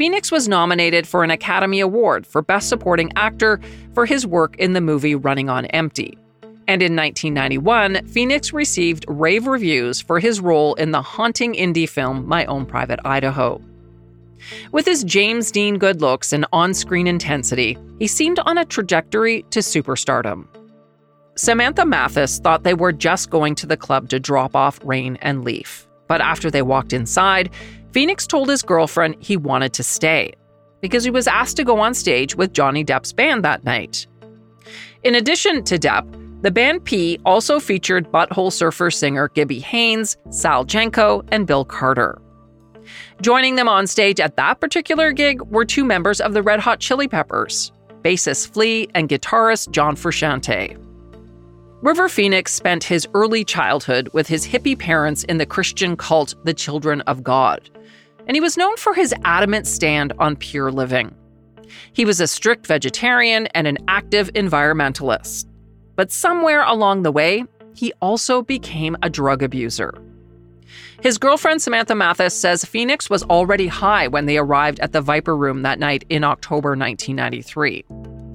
Phoenix 0.00 0.32
was 0.32 0.48
nominated 0.48 1.06
for 1.06 1.24
an 1.24 1.30
Academy 1.30 1.78
Award 1.78 2.26
for 2.26 2.40
Best 2.40 2.70
Supporting 2.70 3.12
Actor 3.16 3.60
for 3.92 4.06
his 4.06 4.26
work 4.26 4.56
in 4.56 4.72
the 4.72 4.80
movie 4.80 5.14
Running 5.14 5.50
on 5.50 5.66
Empty. 5.66 6.16
And 6.66 6.80
in 6.80 6.96
1991, 6.96 8.06
Phoenix 8.06 8.54
received 8.54 9.04
rave 9.08 9.46
reviews 9.46 10.00
for 10.00 10.18
his 10.18 10.40
role 10.40 10.72
in 10.76 10.92
the 10.92 11.02
haunting 11.02 11.52
indie 11.52 11.86
film 11.86 12.26
My 12.26 12.46
Own 12.46 12.64
Private 12.64 13.00
Idaho. 13.04 13.60
With 14.72 14.86
his 14.86 15.04
James 15.04 15.50
Dean 15.50 15.76
good 15.76 16.00
looks 16.00 16.32
and 16.32 16.46
on 16.50 16.72
screen 16.72 17.06
intensity, 17.06 17.76
he 17.98 18.06
seemed 18.06 18.38
on 18.46 18.56
a 18.56 18.64
trajectory 18.64 19.42
to 19.50 19.58
superstardom. 19.58 20.46
Samantha 21.34 21.84
Mathis 21.84 22.38
thought 22.38 22.62
they 22.62 22.72
were 22.72 22.92
just 22.92 23.28
going 23.28 23.54
to 23.56 23.66
the 23.66 23.76
club 23.76 24.08
to 24.08 24.18
drop 24.18 24.56
off 24.56 24.80
Rain 24.82 25.18
and 25.20 25.44
Leaf. 25.44 25.86
But 26.08 26.22
after 26.22 26.50
they 26.50 26.62
walked 26.62 26.94
inside, 26.94 27.50
Phoenix 27.92 28.26
told 28.26 28.48
his 28.48 28.62
girlfriend 28.62 29.16
he 29.20 29.36
wanted 29.36 29.72
to 29.74 29.82
stay 29.82 30.32
because 30.80 31.04
he 31.04 31.10
was 31.10 31.26
asked 31.26 31.56
to 31.56 31.64
go 31.64 31.80
on 31.80 31.94
stage 31.94 32.34
with 32.34 32.52
Johnny 32.52 32.84
Depp's 32.84 33.12
band 33.12 33.44
that 33.44 33.64
night. 33.64 34.06
In 35.02 35.14
addition 35.14 35.64
to 35.64 35.78
Depp, 35.78 36.06
the 36.42 36.50
band 36.50 36.84
P 36.84 37.18
also 37.24 37.60
featured 37.60 38.10
Butthole 38.10 38.52
Surfer 38.52 38.90
singer 38.90 39.28
Gibby 39.28 39.58
Haynes, 39.60 40.16
Sal 40.30 40.64
Jenco, 40.64 41.26
and 41.30 41.46
Bill 41.46 41.64
Carter. 41.64 42.20
Joining 43.20 43.56
them 43.56 43.68
on 43.68 43.86
stage 43.86 44.20
at 44.20 44.36
that 44.36 44.60
particular 44.60 45.12
gig 45.12 45.42
were 45.42 45.64
two 45.64 45.84
members 45.84 46.20
of 46.20 46.32
the 46.32 46.42
Red 46.42 46.60
Hot 46.60 46.80
Chili 46.80 47.08
Peppers, 47.08 47.72
bassist 48.02 48.52
Flea 48.52 48.88
and 48.94 49.08
guitarist 49.08 49.70
John 49.70 49.96
Frusciante. 49.96 50.78
River 51.82 52.08
Phoenix 52.08 52.52
spent 52.52 52.84
his 52.84 53.08
early 53.14 53.44
childhood 53.44 54.08
with 54.12 54.26
his 54.26 54.46
hippie 54.46 54.78
parents 54.78 55.24
in 55.24 55.38
the 55.38 55.46
Christian 55.46 55.96
cult 55.96 56.34
The 56.44 56.52
Children 56.52 57.00
of 57.02 57.22
God, 57.22 57.70
and 58.30 58.36
he 58.36 58.40
was 58.40 58.56
known 58.56 58.76
for 58.76 58.94
his 58.94 59.12
adamant 59.24 59.66
stand 59.66 60.12
on 60.20 60.36
pure 60.36 60.70
living. 60.70 61.12
He 61.92 62.04
was 62.04 62.20
a 62.20 62.28
strict 62.28 62.64
vegetarian 62.64 63.48
and 63.48 63.66
an 63.66 63.78
active 63.88 64.32
environmentalist. 64.34 65.46
But 65.96 66.12
somewhere 66.12 66.62
along 66.62 67.02
the 67.02 67.10
way, 67.10 67.42
he 67.74 67.92
also 68.00 68.42
became 68.42 68.96
a 69.02 69.10
drug 69.10 69.42
abuser. 69.42 70.00
His 71.02 71.18
girlfriend 71.18 71.60
Samantha 71.60 71.96
Mathis 71.96 72.32
says 72.32 72.64
Phoenix 72.64 73.10
was 73.10 73.24
already 73.24 73.66
high 73.66 74.06
when 74.06 74.26
they 74.26 74.38
arrived 74.38 74.78
at 74.78 74.92
the 74.92 75.00
Viper 75.00 75.36
Room 75.36 75.62
that 75.62 75.80
night 75.80 76.04
in 76.08 76.22
October 76.22 76.76
1993. 76.76 77.84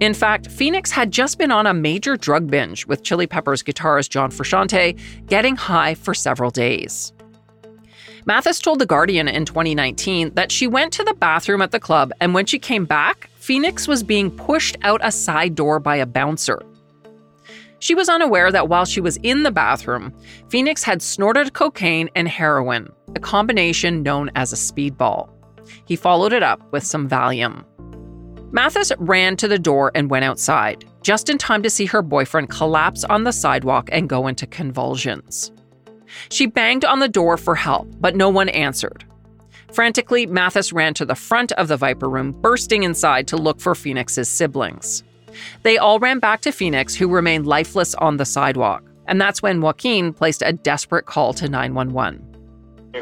In 0.01 0.13
fact, 0.13 0.51
Phoenix 0.51 0.91
had 0.91 1.09
just 1.09 1.37
been 1.37 1.51
on 1.51 1.67
a 1.67 1.73
major 1.73 2.17
drug 2.17 2.51
binge 2.51 2.85
with 2.85 3.01
Chili 3.01 3.27
Peppers 3.27 3.63
guitarist 3.63 4.09
John 4.09 4.29
Frusciante, 4.29 4.99
getting 5.27 5.55
high 5.55 5.95
for 5.95 6.13
several 6.13 6.51
days. 6.51 7.13
Mathis 8.27 8.59
told 8.59 8.79
The 8.79 8.87
Guardian 8.87 9.27
in 9.27 9.45
2019 9.45 10.33
that 10.33 10.51
she 10.51 10.65
went 10.65 10.91
to 10.93 11.03
the 11.03 11.13
bathroom 11.13 11.61
at 11.61 11.69
the 11.69 11.79
club, 11.79 12.11
and 12.19 12.33
when 12.33 12.47
she 12.47 12.57
came 12.57 12.85
back, 12.85 13.29
Phoenix 13.35 13.87
was 13.87 14.01
being 14.01 14.31
pushed 14.31 14.77
out 14.81 14.99
a 15.03 15.11
side 15.11 15.53
door 15.53 15.79
by 15.79 15.97
a 15.97 16.07
bouncer. 16.07 16.59
She 17.77 17.93
was 17.93 18.09
unaware 18.09 18.51
that 18.51 18.67
while 18.67 18.85
she 18.85 18.99
was 18.99 19.17
in 19.17 19.43
the 19.43 19.51
bathroom, 19.51 20.11
Phoenix 20.49 20.81
had 20.81 21.03
snorted 21.03 21.53
cocaine 21.53 22.09
and 22.15 22.27
heroin, 22.27 22.89
a 23.15 23.19
combination 23.19 24.01
known 24.01 24.31
as 24.33 24.51
a 24.51 24.55
speedball. 24.55 25.29
He 25.85 25.95
followed 25.95 26.33
it 26.33 26.41
up 26.41 26.63
with 26.71 26.83
some 26.83 27.07
Valium. 27.07 27.63
Mathis 28.51 28.91
ran 28.97 29.37
to 29.37 29.47
the 29.47 29.59
door 29.59 29.91
and 29.93 30.09
went 30.09 30.25
outside, 30.25 30.83
just 31.03 31.29
in 31.29 31.37
time 31.37 31.61
to 31.61 31.69
see 31.69 31.85
her 31.85 32.01
boyfriend 32.01 32.49
collapse 32.49 33.03
on 33.03 33.23
the 33.23 33.31
sidewalk 33.31 33.87
and 33.91 34.09
go 34.09 34.25
into 34.25 34.47
convulsions. 34.47 35.51
She 36.29 36.45
banged 36.45 36.85
on 36.85 36.99
the 36.99 37.07
door 37.09 37.37
for 37.37 37.55
help, 37.55 37.87
but 37.99 38.15
no 38.15 38.29
one 38.29 38.49
answered. 38.49 39.03
Frantically, 39.71 40.25
Mathis 40.25 40.71
ran 40.71 40.93
to 40.95 41.05
the 41.05 41.15
front 41.15 41.51
of 41.53 41.67
the 41.67 41.77
Viper 41.77 42.09
room, 42.09 42.31
bursting 42.31 42.83
inside 42.83 43.27
to 43.27 43.37
look 43.37 43.59
for 43.59 43.75
Phoenix's 43.75 44.29
siblings. 44.29 45.03
They 45.63 45.77
all 45.77 45.99
ran 45.99 46.19
back 46.19 46.41
to 46.41 46.51
Phoenix, 46.51 46.95
who 46.95 47.07
remained 47.09 47.45
lifeless 47.45 47.93
on 47.95 48.17
the 48.17 48.25
sidewalk. 48.25 48.83
And 49.07 49.19
that's 49.19 49.41
when 49.41 49.61
Joaquin 49.61 50.13
placed 50.13 50.41
a 50.45 50.53
desperate 50.53 51.05
call 51.05 51.33
to 51.33 51.49
911. 51.49 52.21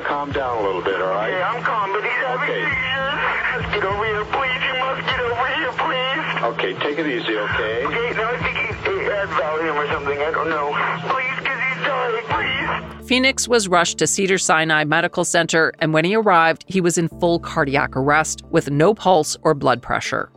Calm 0.05 0.31
down 0.31 0.57
a 0.57 0.65
little 0.65 0.81
bit, 0.81 0.99
all 0.99 1.09
right? 1.09 1.29
Yeah, 1.29 1.51
I'm 1.53 1.63
calm, 1.63 1.93
but 1.93 2.01
he's 2.01 2.11
having 2.11 2.49
Okay. 2.49 2.65
seizures. 2.65 3.73
Get 3.75 3.83
over 3.85 4.05
here, 4.05 4.25
please. 4.25 4.61
You 4.65 4.73
must 4.81 5.05
get 5.05 5.19
over 5.21 5.47
here, 5.53 5.73
please. 5.77 6.43
Okay, 6.43 6.73
take 6.81 6.97
it 6.97 7.05
easy, 7.07 7.37
okay? 7.37 7.85
Okay, 7.85 8.17
now 8.17 8.31
I 8.33 8.37
think 8.41 8.57
he, 8.57 8.67
he 8.89 9.03
had 9.05 9.29
Valium 9.37 9.75
or 9.77 9.87
something. 9.93 10.17
I 10.17 10.31
don't 10.31 10.49
know. 10.49 10.73
Please, 11.13 11.37
because 11.37 11.61
he's 11.61 11.85
dying, 11.85 12.25
please. 12.33 12.92
Phoenix 13.05 13.49
was 13.49 13.67
rushed 13.67 13.97
to 13.97 14.07
Cedar 14.07 14.37
Sinai 14.37 14.85
Medical 14.85 15.25
Center, 15.25 15.73
and 15.79 15.93
when 15.93 16.05
he 16.05 16.15
arrived, 16.15 16.63
he 16.67 16.79
was 16.79 16.97
in 16.97 17.09
full 17.09 17.37
cardiac 17.37 17.97
arrest 17.97 18.43
with 18.49 18.71
no 18.71 18.93
pulse 18.93 19.35
or 19.41 19.53
blood 19.53 19.81
pressure. 19.81 20.31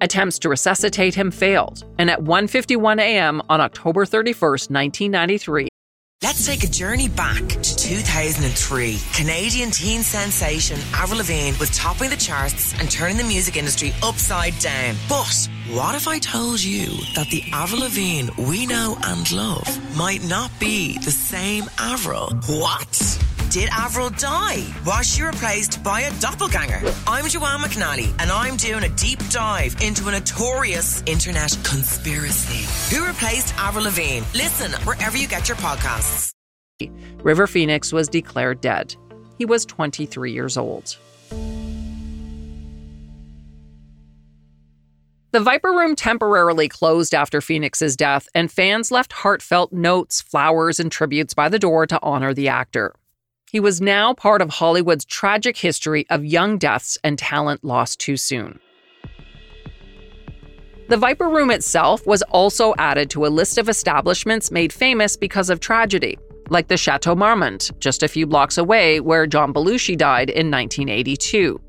Attempts 0.00 0.38
to 0.40 0.48
resuscitate 0.48 1.14
him 1.14 1.30
failed, 1.30 1.84
and 1.98 2.10
at 2.10 2.20
1:51 2.20 3.00
a.m. 3.00 3.42
on 3.50 3.60
October 3.60 4.06
31st, 4.06 4.70
1993, 4.70 5.68
Let's 6.22 6.46
take 6.46 6.64
a 6.64 6.66
journey 6.66 7.08
back 7.08 7.48
to 7.48 7.76
2003. 7.76 8.98
Canadian 9.14 9.70
teen 9.70 10.02
sensation 10.02 10.78
Avril 10.92 11.18
Lavigne 11.18 11.58
was 11.58 11.70
topping 11.70 12.10
the 12.10 12.16
charts 12.16 12.78
and 12.78 12.90
turning 12.90 13.16
the 13.16 13.24
music 13.24 13.56
industry 13.56 13.94
upside 14.02 14.58
down. 14.58 14.96
But 15.08 15.48
what 15.72 15.94
if 15.94 16.08
I 16.08 16.18
told 16.18 16.62
you 16.62 16.86
that 17.14 17.28
the 17.30 17.44
Avril 17.52 17.82
Lavigne 17.82 18.30
we 18.38 18.66
know 18.66 18.96
and 19.04 19.30
love 19.30 19.96
might 19.96 20.22
not 20.24 20.50
be 20.58 20.98
the 20.98 21.10
same 21.10 21.64
Avril? 21.78 22.30
What? 22.46 23.24
Did 23.50 23.68
Avril 23.72 24.10
die? 24.10 24.64
Was 24.84 25.12
she 25.14 25.22
replaced 25.22 25.82
by 25.82 26.02
a 26.02 26.20
doppelganger? 26.20 26.80
I'm 27.06 27.28
Joanne 27.28 27.60
McNally, 27.60 28.10
and 28.20 28.30
I'm 28.30 28.56
doing 28.56 28.84
a 28.84 28.88
deep 28.90 29.20
dive 29.28 29.80
into 29.80 30.08
a 30.08 30.12
notorious 30.12 31.02
internet 31.06 31.56
conspiracy. 31.62 32.94
Who 32.94 33.06
replaced 33.06 33.54
Avril 33.56 33.84
Lavigne? 33.84 34.24
Listen 34.34 34.72
wherever 34.84 35.16
you 35.16 35.28
get 35.28 35.48
your 35.48 35.56
podcasts. 35.58 36.32
River 37.22 37.46
Phoenix 37.46 37.92
was 37.92 38.08
declared 38.08 38.60
dead. 38.60 38.96
He 39.38 39.44
was 39.44 39.64
23 39.66 40.32
years 40.32 40.56
old. 40.56 40.96
The 45.32 45.38
Viper 45.38 45.70
Room 45.70 45.94
temporarily 45.94 46.68
closed 46.68 47.14
after 47.14 47.40
Phoenix's 47.40 47.94
death, 47.94 48.26
and 48.34 48.50
fans 48.50 48.90
left 48.90 49.12
heartfelt 49.12 49.72
notes, 49.72 50.20
flowers, 50.20 50.80
and 50.80 50.90
tributes 50.90 51.34
by 51.34 51.48
the 51.48 51.58
door 51.58 51.86
to 51.86 52.00
honor 52.02 52.34
the 52.34 52.48
actor. 52.48 52.96
He 53.48 53.60
was 53.60 53.80
now 53.80 54.12
part 54.12 54.42
of 54.42 54.50
Hollywood's 54.50 55.04
tragic 55.04 55.56
history 55.56 56.04
of 56.10 56.24
young 56.24 56.58
deaths 56.58 56.98
and 57.04 57.16
talent 57.16 57.62
lost 57.62 58.00
too 58.00 58.16
soon. 58.16 58.58
The 60.88 60.96
Viper 60.96 61.28
Room 61.28 61.52
itself 61.52 62.04
was 62.08 62.22
also 62.22 62.74
added 62.78 63.08
to 63.10 63.24
a 63.24 63.28
list 63.28 63.56
of 63.56 63.68
establishments 63.68 64.50
made 64.50 64.72
famous 64.72 65.16
because 65.16 65.48
of 65.48 65.60
tragedy, 65.60 66.18
like 66.48 66.66
the 66.66 66.76
Chateau 66.76 67.14
Marmont, 67.14 67.70
just 67.78 68.02
a 68.02 68.08
few 68.08 68.26
blocks 68.26 68.58
away 68.58 68.98
where 68.98 69.28
John 69.28 69.54
Belushi 69.54 69.96
died 69.96 70.28
in 70.28 70.50
1982. 70.50 71.60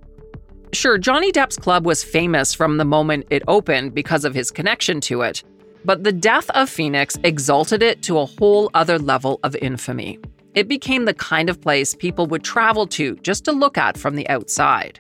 Sure, 0.74 0.98
Johnny 0.98 1.34
Depp's 1.34 1.58
club 1.58 1.86
was 1.86 2.04
famous 2.04 2.54
from 2.54 2.78
the 2.78 2.86
moment 2.86 3.28
it 3.30 3.44
opened 3.48 3.94
because 3.94 4.24
of 4.24 4.34
his 4.34 4.52
connection 4.52 5.02
to 5.02 5.22
it, 5.22 5.44
but 5.84 6.04
the 6.04 6.14
death 6.14 6.50
of 6.52 6.70
Phoenix 6.70 7.18
exalted 7.24 7.84
it 7.84 8.02
to 8.04 8.20
a 8.20 8.26
whole 8.26 8.72
other 8.74 8.98
level 8.98 9.40
of 9.44 9.56
infamy. 9.58 10.18
It 10.54 10.70
became 10.70 11.06
the 11.06 11.14
kind 11.14 11.50
of 11.50 11.60
place 11.60 11.94
people 11.94 12.26
would 12.28 12.44
travel 12.44 12.88
to 12.88 13.16
just 13.18 13.44
to 13.46 13.52
look 13.52 13.78
at 13.78 13.98
from 13.98 14.16
the 14.16 14.28
outside. 14.30 15.00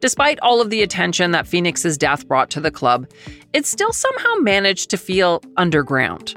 Despite 0.00 0.38
all 0.40 0.60
of 0.60 0.70
the 0.70 0.82
attention 0.82 1.32
that 1.32 1.46
Phoenix's 1.46 1.98
death 1.98 2.28
brought 2.28 2.50
to 2.50 2.60
the 2.60 2.70
club, 2.70 3.10
it 3.52 3.66
still 3.66 3.92
somehow 3.92 4.34
managed 4.36 4.90
to 4.90 4.96
feel 4.96 5.42
underground. 5.56 6.34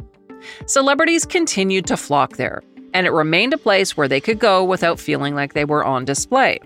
Celebrities 0.66 1.26
continued 1.26 1.86
to 1.88 1.98
flock 1.98 2.38
there, 2.38 2.64
and 2.94 3.06
it 3.06 3.12
remained 3.12 3.54
a 3.54 3.58
place 3.58 3.96
where 3.96 4.08
they 4.08 4.22
could 4.22 4.40
go 4.40 4.64
without 4.64 5.00
feeling 5.00 5.36
like 5.36 5.54
they 5.54 5.66
were 5.66 5.84
on 5.84 6.06
display. 6.06 6.60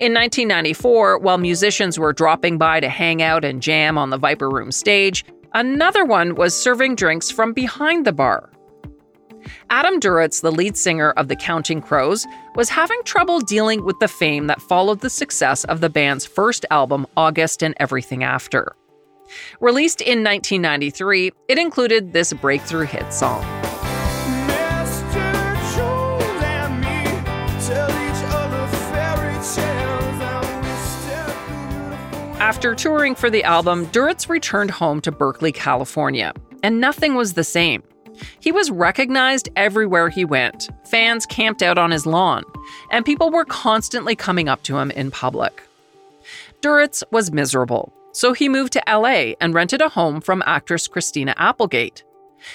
In 0.00 0.14
1994, 0.14 1.18
while 1.18 1.38
musicians 1.38 1.98
were 1.98 2.12
dropping 2.12 2.58
by 2.58 2.80
to 2.80 2.88
hang 2.88 3.22
out 3.22 3.44
and 3.44 3.62
jam 3.62 3.98
on 3.98 4.10
the 4.10 4.18
Viper 4.18 4.50
Room 4.50 4.70
stage, 4.70 5.24
another 5.52 6.04
one 6.04 6.34
was 6.34 6.54
serving 6.54 6.96
drinks 6.96 7.30
from 7.30 7.52
behind 7.52 8.04
the 8.04 8.12
bar. 8.12 8.50
Adam 9.70 10.00
Duritz, 10.00 10.40
the 10.40 10.52
lead 10.52 10.76
singer 10.76 11.10
of 11.12 11.28
the 11.28 11.36
Counting 11.36 11.80
Crows, 11.80 12.26
was 12.54 12.68
having 12.68 13.00
trouble 13.04 13.40
dealing 13.40 13.84
with 13.84 13.98
the 13.98 14.08
fame 14.08 14.46
that 14.46 14.62
followed 14.62 15.00
the 15.00 15.10
success 15.10 15.64
of 15.64 15.80
the 15.80 15.90
band's 15.90 16.24
first 16.24 16.64
album, 16.70 17.06
August 17.16 17.62
and 17.62 17.74
Everything 17.78 18.24
After. 18.24 18.74
Released 19.60 20.00
in 20.00 20.22
1993, 20.22 21.32
it 21.48 21.58
included 21.58 22.12
this 22.12 22.32
breakthrough 22.32 22.86
hit 22.86 23.12
song. 23.12 23.63
After 32.44 32.74
touring 32.74 33.14
for 33.14 33.30
the 33.30 33.42
album, 33.42 33.86
Duritz 33.86 34.28
returned 34.28 34.70
home 34.70 35.00
to 35.00 35.10
Berkeley, 35.10 35.50
California, 35.50 36.34
and 36.62 36.78
nothing 36.78 37.14
was 37.14 37.32
the 37.32 37.42
same. 37.42 37.82
He 38.38 38.52
was 38.52 38.70
recognized 38.70 39.48
everywhere 39.56 40.10
he 40.10 40.26
went. 40.26 40.68
Fans 40.84 41.24
camped 41.24 41.62
out 41.62 41.78
on 41.78 41.90
his 41.90 42.04
lawn, 42.04 42.44
and 42.90 43.02
people 43.02 43.30
were 43.30 43.46
constantly 43.46 44.14
coming 44.14 44.46
up 44.46 44.62
to 44.64 44.76
him 44.76 44.90
in 44.90 45.10
public. 45.10 45.62
Duritz 46.60 47.02
was 47.10 47.32
miserable, 47.32 47.90
so 48.12 48.34
he 48.34 48.50
moved 48.50 48.74
to 48.74 48.82
LA 48.86 49.32
and 49.40 49.54
rented 49.54 49.80
a 49.80 49.88
home 49.88 50.20
from 50.20 50.42
actress 50.44 50.86
Christina 50.86 51.34
Applegate. 51.38 52.04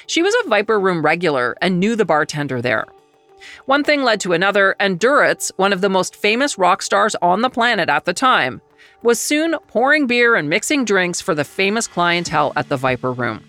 She 0.05 0.21
was 0.21 0.35
a 0.43 0.49
Viper 0.49 0.79
Room 0.79 1.03
regular 1.03 1.57
and 1.63 1.79
knew 1.79 1.95
the 1.95 2.05
bartender 2.05 2.61
there. 2.61 2.85
One 3.65 3.83
thing 3.83 4.03
led 4.03 4.19
to 4.19 4.33
another, 4.33 4.75
and 4.79 4.99
Duritz, 4.99 5.51
one 5.55 5.73
of 5.73 5.81
the 5.81 5.89
most 5.89 6.15
famous 6.15 6.59
rock 6.59 6.83
stars 6.83 7.15
on 7.23 7.41
the 7.41 7.49
planet 7.49 7.89
at 7.89 8.05
the 8.05 8.13
time, 8.13 8.61
was 9.03 9.19
soon 9.19 9.55
pouring 9.67 10.07
beer 10.07 10.35
and 10.35 10.49
mixing 10.49 10.85
drinks 10.85 11.21
for 11.21 11.33
the 11.33 11.43
famous 11.43 11.87
clientele 11.87 12.53
at 12.55 12.69
the 12.69 12.77
Viper 12.77 13.11
Room. 13.11 13.43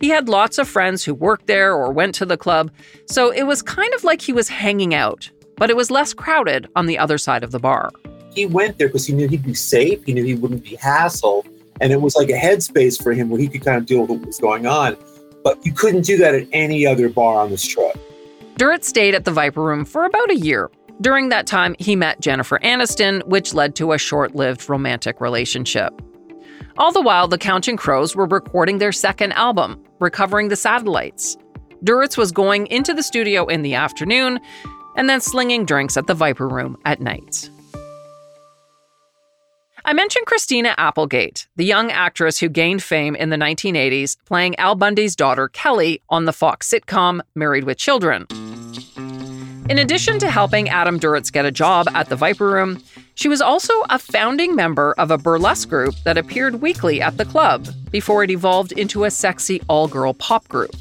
He 0.00 0.08
had 0.08 0.28
lots 0.28 0.58
of 0.58 0.68
friends 0.68 1.04
who 1.04 1.14
worked 1.14 1.46
there 1.46 1.74
or 1.74 1.92
went 1.92 2.14
to 2.16 2.26
the 2.26 2.36
club, 2.36 2.70
so 3.06 3.32
it 3.32 3.44
was 3.44 3.62
kind 3.62 3.92
of 3.94 4.04
like 4.04 4.20
he 4.20 4.32
was 4.32 4.48
hanging 4.48 4.94
out, 4.94 5.30
but 5.56 5.70
it 5.70 5.76
was 5.76 5.90
less 5.90 6.14
crowded 6.14 6.68
on 6.76 6.86
the 6.86 6.98
other 6.98 7.18
side 7.18 7.42
of 7.42 7.50
the 7.50 7.58
bar. 7.58 7.90
He 8.32 8.46
went 8.46 8.78
there 8.78 8.88
because 8.88 9.06
he 9.06 9.12
knew 9.12 9.26
he'd 9.26 9.44
be 9.44 9.54
safe, 9.54 10.04
he 10.04 10.14
knew 10.14 10.24
he 10.24 10.36
wouldn't 10.36 10.62
be 10.62 10.76
hassled, 10.76 11.46
and 11.80 11.92
it 11.92 12.00
was 12.00 12.14
like 12.14 12.28
a 12.28 12.38
headspace 12.38 13.02
for 13.02 13.12
him 13.12 13.28
where 13.30 13.40
he 13.40 13.48
could 13.48 13.64
kind 13.64 13.78
of 13.78 13.86
deal 13.86 14.02
with 14.02 14.10
what 14.10 14.26
was 14.26 14.38
going 14.38 14.66
on. 14.66 14.96
But 15.42 15.64
you 15.64 15.72
couldn't 15.72 16.02
do 16.02 16.16
that 16.18 16.34
at 16.34 16.46
any 16.52 16.86
other 16.86 17.08
bar 17.08 17.40
on 17.40 17.50
the 17.50 17.58
strip. 17.58 17.98
Duritz 18.56 18.84
stayed 18.84 19.14
at 19.14 19.24
the 19.24 19.30
Viper 19.30 19.62
Room 19.62 19.84
for 19.84 20.04
about 20.04 20.30
a 20.30 20.36
year. 20.36 20.70
During 21.00 21.28
that 21.28 21.46
time, 21.46 21.76
he 21.78 21.94
met 21.94 22.20
Jennifer 22.20 22.58
Aniston, 22.58 23.24
which 23.26 23.54
led 23.54 23.76
to 23.76 23.92
a 23.92 23.98
short 23.98 24.34
lived 24.34 24.68
romantic 24.68 25.20
relationship. 25.20 25.92
All 26.76 26.92
the 26.92 27.02
while, 27.02 27.28
the 27.28 27.38
Counting 27.38 27.76
Crows 27.76 28.16
were 28.16 28.26
recording 28.26 28.78
their 28.78 28.92
second 28.92 29.32
album, 29.32 29.82
Recovering 30.00 30.48
the 30.48 30.56
Satellites. 30.56 31.36
Duritz 31.84 32.16
was 32.16 32.32
going 32.32 32.66
into 32.66 32.94
the 32.94 33.02
studio 33.02 33.46
in 33.46 33.62
the 33.62 33.74
afternoon 33.74 34.40
and 34.96 35.08
then 35.08 35.20
slinging 35.20 35.64
drinks 35.64 35.96
at 35.96 36.08
the 36.08 36.14
Viper 36.14 36.48
Room 36.48 36.76
at 36.84 37.00
night. 37.00 37.48
I 39.84 39.92
mentioned 39.92 40.26
Christina 40.26 40.74
Applegate, 40.76 41.46
the 41.56 41.64
young 41.64 41.92
actress 41.92 42.38
who 42.38 42.48
gained 42.48 42.82
fame 42.82 43.14
in 43.14 43.30
the 43.30 43.36
1980s 43.36 44.16
playing 44.26 44.56
Al 44.56 44.74
Bundy's 44.74 45.14
daughter 45.14 45.48
Kelly 45.48 46.02
on 46.08 46.24
the 46.24 46.32
Fox 46.32 46.68
sitcom 46.68 47.20
Married 47.36 47.64
with 47.64 47.78
Children. 47.78 48.26
In 49.68 49.78
addition 49.78 50.18
to 50.20 50.30
helping 50.30 50.70
Adam 50.70 50.98
Duritz 50.98 51.30
get 51.30 51.44
a 51.44 51.50
job 51.50 51.88
at 51.94 52.08
the 52.08 52.16
Viper 52.16 52.48
Room, 52.48 52.82
she 53.14 53.28
was 53.28 53.42
also 53.42 53.74
a 53.90 53.98
founding 53.98 54.56
member 54.56 54.94
of 54.96 55.10
a 55.10 55.18
burlesque 55.18 55.68
group 55.68 55.94
that 56.04 56.16
appeared 56.16 56.62
weekly 56.62 57.02
at 57.02 57.18
the 57.18 57.26
club 57.26 57.68
before 57.90 58.24
it 58.24 58.30
evolved 58.30 58.72
into 58.72 59.04
a 59.04 59.10
sexy 59.10 59.60
all 59.68 59.86
girl 59.86 60.14
pop 60.14 60.48
group. 60.48 60.74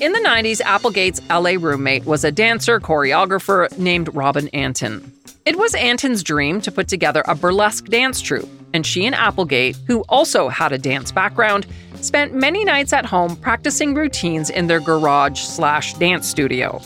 In 0.00 0.12
the 0.12 0.18
90s, 0.20 0.62
Applegate's 0.62 1.20
LA 1.28 1.56
roommate 1.60 2.06
was 2.06 2.24
a 2.24 2.32
dancer 2.32 2.80
choreographer 2.80 3.76
named 3.76 4.14
Robin 4.14 4.48
Antin. 4.54 5.12
It 5.44 5.58
was 5.58 5.74
Antin's 5.74 6.22
dream 6.22 6.62
to 6.62 6.72
put 6.72 6.88
together 6.88 7.22
a 7.28 7.34
burlesque 7.34 7.84
dance 7.84 8.22
troupe, 8.22 8.48
and 8.72 8.86
she 8.86 9.04
and 9.04 9.14
Applegate, 9.14 9.76
who 9.86 10.00
also 10.08 10.48
had 10.48 10.72
a 10.72 10.78
dance 10.78 11.12
background, 11.12 11.66
spent 11.96 12.32
many 12.32 12.64
nights 12.64 12.94
at 12.94 13.04
home 13.04 13.36
practicing 13.36 13.92
routines 13.92 14.48
in 14.48 14.68
their 14.68 14.80
garage 14.80 15.38
slash 15.38 15.92
dance 15.94 16.26
studio. 16.26 16.80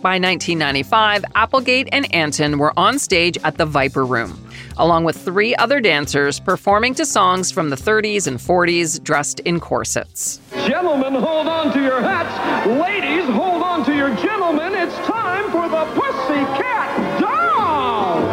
By 0.00 0.20
1995, 0.20 1.24
Applegate 1.34 1.88
and 1.90 2.14
Antin 2.14 2.58
were 2.58 2.72
on 2.78 3.00
stage 3.00 3.36
at 3.42 3.58
the 3.58 3.66
Viper 3.66 4.04
Room, 4.04 4.48
along 4.76 5.02
with 5.02 5.16
three 5.16 5.56
other 5.56 5.80
dancers 5.80 6.38
performing 6.38 6.94
to 6.94 7.04
songs 7.04 7.50
from 7.50 7.70
the 7.70 7.74
30s 7.74 8.28
and 8.28 8.38
40s 8.38 9.02
dressed 9.02 9.40
in 9.40 9.58
corsets. 9.58 10.40
Gentlemen, 10.68 11.14
hold 11.14 11.48
on 11.48 11.72
to 11.72 11.82
your 11.82 12.00
hats. 12.00 12.68
Ladies, 12.68 13.24
hold 13.34 13.60
on 13.64 13.84
to 13.86 13.96
your 13.96 14.14
gentlemen. 14.14 14.72
It's 14.76 14.94
time 14.98 15.50
for 15.50 15.68
the 15.68 15.84
Pussycat 16.00 17.20
Dolls. 17.20 18.28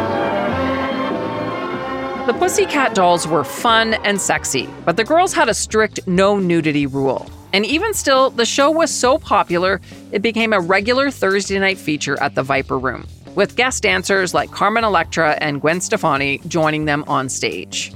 The 2.28 2.34
Pussycat 2.34 2.94
Dolls 2.94 3.26
were 3.26 3.42
fun 3.42 3.94
and 4.04 4.20
sexy, 4.20 4.68
but 4.84 4.96
the 4.96 5.02
girls 5.02 5.32
had 5.32 5.48
a 5.48 5.54
strict 5.54 6.06
no 6.06 6.38
nudity 6.38 6.86
rule. 6.86 7.28
And 7.56 7.64
even 7.64 7.94
still, 7.94 8.28
the 8.28 8.44
show 8.44 8.70
was 8.70 8.90
so 8.90 9.16
popular, 9.16 9.80
it 10.12 10.20
became 10.20 10.52
a 10.52 10.60
regular 10.60 11.10
Thursday 11.10 11.58
night 11.58 11.78
feature 11.78 12.22
at 12.22 12.34
the 12.34 12.42
Viper 12.42 12.78
Room, 12.78 13.06
with 13.34 13.56
guest 13.56 13.82
dancers 13.82 14.34
like 14.34 14.50
Carmen 14.50 14.84
Electra 14.84 15.38
and 15.40 15.62
Gwen 15.62 15.80
Stefani 15.80 16.42
joining 16.48 16.84
them 16.84 17.02
on 17.08 17.30
stage. 17.30 17.94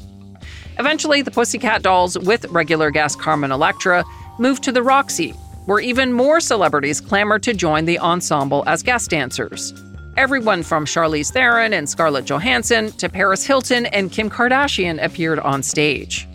Eventually, 0.78 1.20
the 1.20 1.30
Pussycat 1.30 1.82
Dolls, 1.82 2.18
with 2.18 2.46
regular 2.46 2.90
guest 2.90 3.20
Carmen 3.20 3.52
Electra, 3.52 4.02
moved 4.38 4.62
to 4.62 4.72
the 4.72 4.82
Roxy, 4.82 5.32
where 5.66 5.80
even 5.80 6.10
more 6.10 6.40
celebrities 6.40 6.98
clamored 6.98 7.42
to 7.42 7.52
join 7.52 7.84
the 7.84 7.98
ensemble 7.98 8.64
as 8.66 8.82
guest 8.82 9.10
dancers. 9.10 9.74
Everyone 10.16 10.62
from 10.62 10.86
Charlize 10.86 11.34
Theron 11.34 11.74
and 11.74 11.86
Scarlett 11.86 12.24
Johansson 12.24 12.92
to 12.92 13.10
Paris 13.10 13.44
Hilton 13.44 13.84
and 13.84 14.10
Kim 14.10 14.30
Kardashian 14.30 15.04
appeared 15.04 15.38
on 15.38 15.62
stage. 15.62 16.26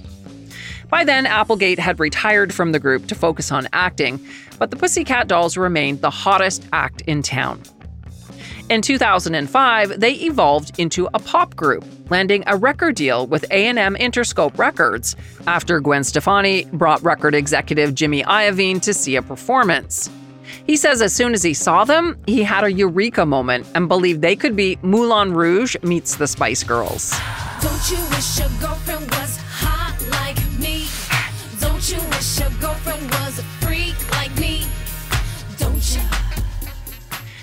By 0.89 1.04
then, 1.04 1.26
Applegate 1.26 1.80
had 1.80 2.00
retired 2.00 2.54
from 2.54 2.71
the 2.71 2.80
group 2.80 3.08
to 3.08 3.15
focus 3.15 3.52
on 3.52 3.67
acting, 3.74 4.19
but 4.60 4.71
the 4.71 4.78
Pussycat 4.78 5.28
Dolls 5.28 5.58
remained 5.58 6.02
the 6.02 6.10
hottest 6.10 6.67
act 6.71 7.02
in 7.02 7.21
town. 7.21 7.62
In 8.67 8.82
2005, 8.82 10.00
they 10.00 10.13
evolved 10.13 10.80
into 10.80 11.08
a 11.13 11.19
pop 11.19 11.56
group, 11.56 11.86
landing 12.10 12.43
a 12.48 12.58
record 12.58 12.95
deal 12.95 13.28
with 13.28 13.45
A&M 13.52 13.95
Interscope 13.95 14.58
Records 14.58 15.15
after 15.45 15.80
Gwen 15.80 16.04
Stefani 16.04 16.65
brought 16.74 17.04
record 17.04 17.36
executive 17.36 17.93
Jimmy 17.93 18.24
Iovine 18.24 18.82
to 18.82 18.93
see 18.93 19.17
a 19.17 19.21
performance. 19.21 20.10
He 20.65 20.78
says 20.78 21.02
as 21.04 21.13
soon 21.13 21.34
as 21.34 21.43
he 21.43 21.54
saw 21.54 21.84
them, 21.84 22.17
he 22.26 22.41
had 22.41 22.63
a 22.63 22.71
eureka 22.71 23.26
moment 23.26 23.67
and 23.76 23.88
believed 23.88 24.21
they 24.21 24.36
could 24.36 24.56
be 24.56 24.80
Moulin 24.82 25.34
Rouge 25.34 25.76
meets 25.84 26.15
the 26.15 26.28
Spice 26.28 26.63
Girls. 26.63 27.12
Don't 27.62 27.91
you 27.91 27.98
wish 28.10 28.39
your 28.39 28.50
girlfriend 28.60 29.10
was 29.12 29.38
like 30.09 30.37
me? 30.59 30.87
Don't 31.59 31.89
you 31.89 31.97
wish 32.09 32.39
your 32.39 32.49
girlfriend 32.59 33.09
was 33.11 33.39
a 33.39 33.43
freak 33.61 33.95
like 34.11 34.35
me? 34.37 34.65
Don't 35.57 35.95
you? 35.95 36.01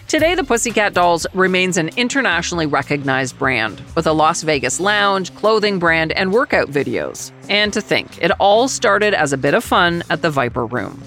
Today, 0.09 0.35
the 0.35 0.45
Pussycat 0.45 0.93
Dolls 0.93 1.27
remains 1.33 1.77
an 1.77 1.89
internationally 1.97 2.67
recognized 2.67 3.39
brand 3.39 3.83
with 3.97 4.07
a 4.07 4.13
Las 4.13 4.43
Vegas 4.43 4.79
lounge, 4.79 5.35
clothing 5.35 5.79
brand, 5.79 6.13
and 6.13 6.33
workout 6.33 6.69
videos. 6.69 7.33
And 7.49 7.73
to 7.73 7.81
think, 7.81 8.23
it 8.23 8.31
all 8.33 8.69
started 8.69 9.15
as 9.15 9.33
a 9.33 9.39
bit 9.39 9.55
of 9.55 9.65
fun 9.65 10.03
at 10.11 10.23
the 10.23 10.31
Viper 10.31 10.67
Room. 10.67 11.03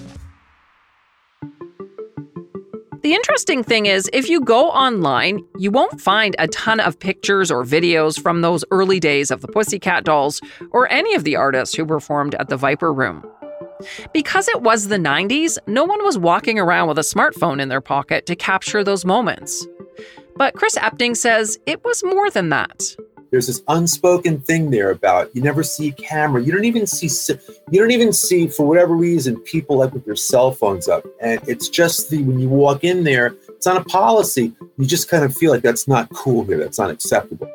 The 3.06 3.14
interesting 3.14 3.62
thing 3.62 3.86
is, 3.86 4.10
if 4.12 4.28
you 4.28 4.40
go 4.40 4.68
online, 4.68 5.38
you 5.58 5.70
won't 5.70 6.00
find 6.00 6.34
a 6.40 6.48
ton 6.48 6.80
of 6.80 6.98
pictures 6.98 7.52
or 7.52 7.62
videos 7.62 8.20
from 8.20 8.40
those 8.40 8.64
early 8.72 8.98
days 8.98 9.30
of 9.30 9.42
the 9.42 9.46
Pussycat 9.46 10.02
Dolls 10.02 10.40
or 10.72 10.90
any 10.90 11.14
of 11.14 11.22
the 11.22 11.36
artists 11.36 11.76
who 11.76 11.86
performed 11.86 12.34
at 12.34 12.48
the 12.48 12.56
Viper 12.56 12.92
Room. 12.92 13.24
Because 14.12 14.48
it 14.48 14.62
was 14.62 14.88
the 14.88 14.96
90s, 14.96 15.56
no 15.68 15.84
one 15.84 16.04
was 16.04 16.18
walking 16.18 16.58
around 16.58 16.88
with 16.88 16.98
a 16.98 17.02
smartphone 17.02 17.62
in 17.62 17.68
their 17.68 17.80
pocket 17.80 18.26
to 18.26 18.34
capture 18.34 18.82
those 18.82 19.04
moments. 19.04 19.64
But 20.34 20.54
Chris 20.54 20.74
Epting 20.74 21.16
says 21.16 21.60
it 21.64 21.84
was 21.84 22.02
more 22.02 22.28
than 22.28 22.48
that. 22.48 22.96
There's 23.36 23.48
this 23.48 23.62
unspoken 23.68 24.40
thing 24.40 24.70
there 24.70 24.90
about 24.90 25.28
you 25.36 25.42
never 25.42 25.62
see 25.62 25.92
camera. 25.92 26.42
You 26.42 26.52
don't 26.52 26.64
even 26.64 26.86
see 26.86 27.10
you 27.70 27.78
don't 27.78 27.90
even 27.90 28.10
see 28.10 28.46
for 28.48 28.66
whatever 28.66 28.94
reason 28.94 29.38
people 29.40 29.76
like 29.76 29.92
with 29.92 30.06
their 30.06 30.16
cell 30.16 30.52
phones 30.52 30.88
up, 30.88 31.04
and 31.20 31.38
it's 31.46 31.68
just 31.68 32.08
the 32.08 32.22
when 32.22 32.38
you 32.38 32.48
walk 32.48 32.82
in 32.82 33.04
there, 33.04 33.36
it's 33.48 33.66
not 33.66 33.76
a 33.76 33.84
policy. 33.84 34.54
You 34.78 34.86
just 34.86 35.10
kind 35.10 35.22
of 35.22 35.36
feel 35.36 35.52
like 35.52 35.60
that's 35.60 35.86
not 35.86 36.08
cool 36.14 36.44
here. 36.44 36.56
That's 36.56 36.78
not 36.78 36.88
acceptable. 36.88 37.46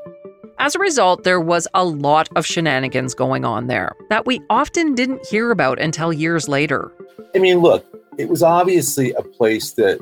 As 0.59 0.75
a 0.75 0.79
result, 0.79 1.23
there 1.23 1.41
was 1.41 1.67
a 1.73 1.83
lot 1.83 2.29
of 2.35 2.45
shenanigans 2.45 3.15
going 3.15 3.43
on 3.43 3.65
there 3.65 3.95
that 4.11 4.27
we 4.27 4.39
often 4.51 4.93
didn't 4.93 5.25
hear 5.25 5.49
about 5.49 5.81
until 5.81 6.13
years 6.13 6.47
later. 6.47 6.91
I 7.33 7.39
mean, 7.39 7.57
look, 7.57 7.83
it 8.19 8.29
was 8.29 8.43
obviously 8.43 9.13
a 9.13 9.23
place 9.23 9.73
that 9.73 9.99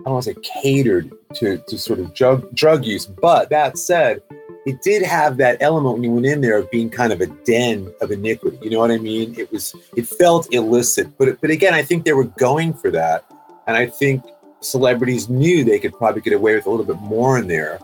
I 0.00 0.02
don't 0.04 0.12
want 0.12 0.24
to 0.24 0.34
say 0.34 0.40
catered 0.62 1.10
to, 1.36 1.56
to 1.66 1.78
sort 1.78 1.98
of 1.98 2.12
drug, 2.12 2.54
drug 2.54 2.84
use. 2.84 3.06
But 3.06 3.48
that 3.48 3.78
said, 3.78 4.20
it 4.66 4.82
did 4.82 5.02
have 5.02 5.36
that 5.36 5.58
element 5.60 5.94
when 5.94 6.04
you 6.04 6.10
went 6.10 6.26
in 6.26 6.40
there 6.40 6.58
of 6.58 6.70
being 6.70 6.88
kind 6.88 7.12
of 7.12 7.20
a 7.20 7.26
den 7.26 7.92
of 8.00 8.10
iniquity. 8.10 8.58
You 8.62 8.70
know 8.70 8.78
what 8.78 8.90
I 8.90 8.98
mean? 8.98 9.34
It 9.38 9.52
was, 9.52 9.74
it 9.94 10.06
felt 10.06 10.52
illicit. 10.52 11.16
But, 11.18 11.40
but 11.40 11.50
again, 11.50 11.74
I 11.74 11.82
think 11.82 12.04
they 12.04 12.12
were 12.12 12.24
going 12.24 12.72
for 12.72 12.90
that. 12.90 13.24
And 13.66 13.76
I 13.76 13.86
think 13.86 14.24
celebrities 14.60 15.28
knew 15.28 15.64
they 15.64 15.78
could 15.78 15.92
probably 15.92 16.22
get 16.22 16.32
away 16.32 16.54
with 16.54 16.66
a 16.66 16.70
little 16.70 16.86
bit 16.86 17.00
more 17.00 17.38
in 17.38 17.48
there. 17.48 17.78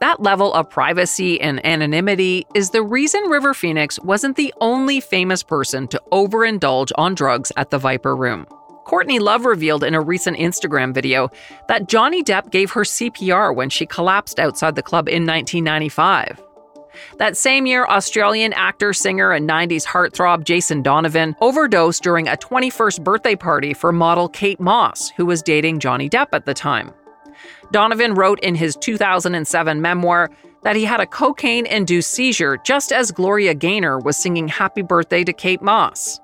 That 0.00 0.20
level 0.20 0.52
of 0.52 0.68
privacy 0.68 1.40
and 1.40 1.64
anonymity 1.64 2.46
is 2.54 2.70
the 2.70 2.82
reason 2.82 3.22
River 3.24 3.54
Phoenix 3.54 3.98
wasn't 4.00 4.36
the 4.36 4.52
only 4.60 5.00
famous 5.00 5.42
person 5.42 5.88
to 5.88 6.02
overindulge 6.12 6.90
on 6.96 7.14
drugs 7.14 7.52
at 7.56 7.70
the 7.70 7.78
Viper 7.78 8.14
Room. 8.14 8.46
Courtney 8.84 9.18
Love 9.18 9.44
revealed 9.44 9.84
in 9.84 9.94
a 9.94 10.00
recent 10.00 10.36
Instagram 10.36 10.92
video 10.94 11.30
that 11.68 11.88
Johnny 11.88 12.22
Depp 12.22 12.50
gave 12.50 12.70
her 12.72 12.82
CPR 12.82 13.54
when 13.54 13.70
she 13.70 13.86
collapsed 13.86 14.38
outside 14.38 14.74
the 14.74 14.82
club 14.82 15.08
in 15.08 15.26
1995. 15.26 16.42
That 17.18 17.36
same 17.36 17.66
year, 17.66 17.86
Australian 17.86 18.52
actor, 18.52 18.92
singer, 18.92 19.32
and 19.32 19.48
90s 19.48 19.84
heartthrob 19.84 20.44
Jason 20.44 20.82
Donovan 20.82 21.34
overdosed 21.40 22.02
during 22.02 22.28
a 22.28 22.36
21st 22.36 23.02
birthday 23.02 23.34
party 23.34 23.74
for 23.74 23.92
model 23.92 24.28
Kate 24.28 24.60
Moss, 24.60 25.10
who 25.10 25.26
was 25.26 25.42
dating 25.42 25.80
Johnny 25.80 26.08
Depp 26.08 26.28
at 26.32 26.46
the 26.46 26.54
time. 26.54 26.92
Donovan 27.72 28.14
wrote 28.14 28.38
in 28.40 28.54
his 28.54 28.76
2007 28.76 29.80
memoir 29.80 30.30
that 30.62 30.76
he 30.76 30.84
had 30.84 31.00
a 31.00 31.06
cocaine 31.06 31.66
induced 31.66 32.10
seizure 32.10 32.58
just 32.64 32.92
as 32.92 33.10
Gloria 33.10 33.54
Gaynor 33.54 33.98
was 33.98 34.16
singing 34.16 34.48
Happy 34.48 34.82
Birthday 34.82 35.24
to 35.24 35.32
Kate 35.32 35.62
Moss. 35.62 36.20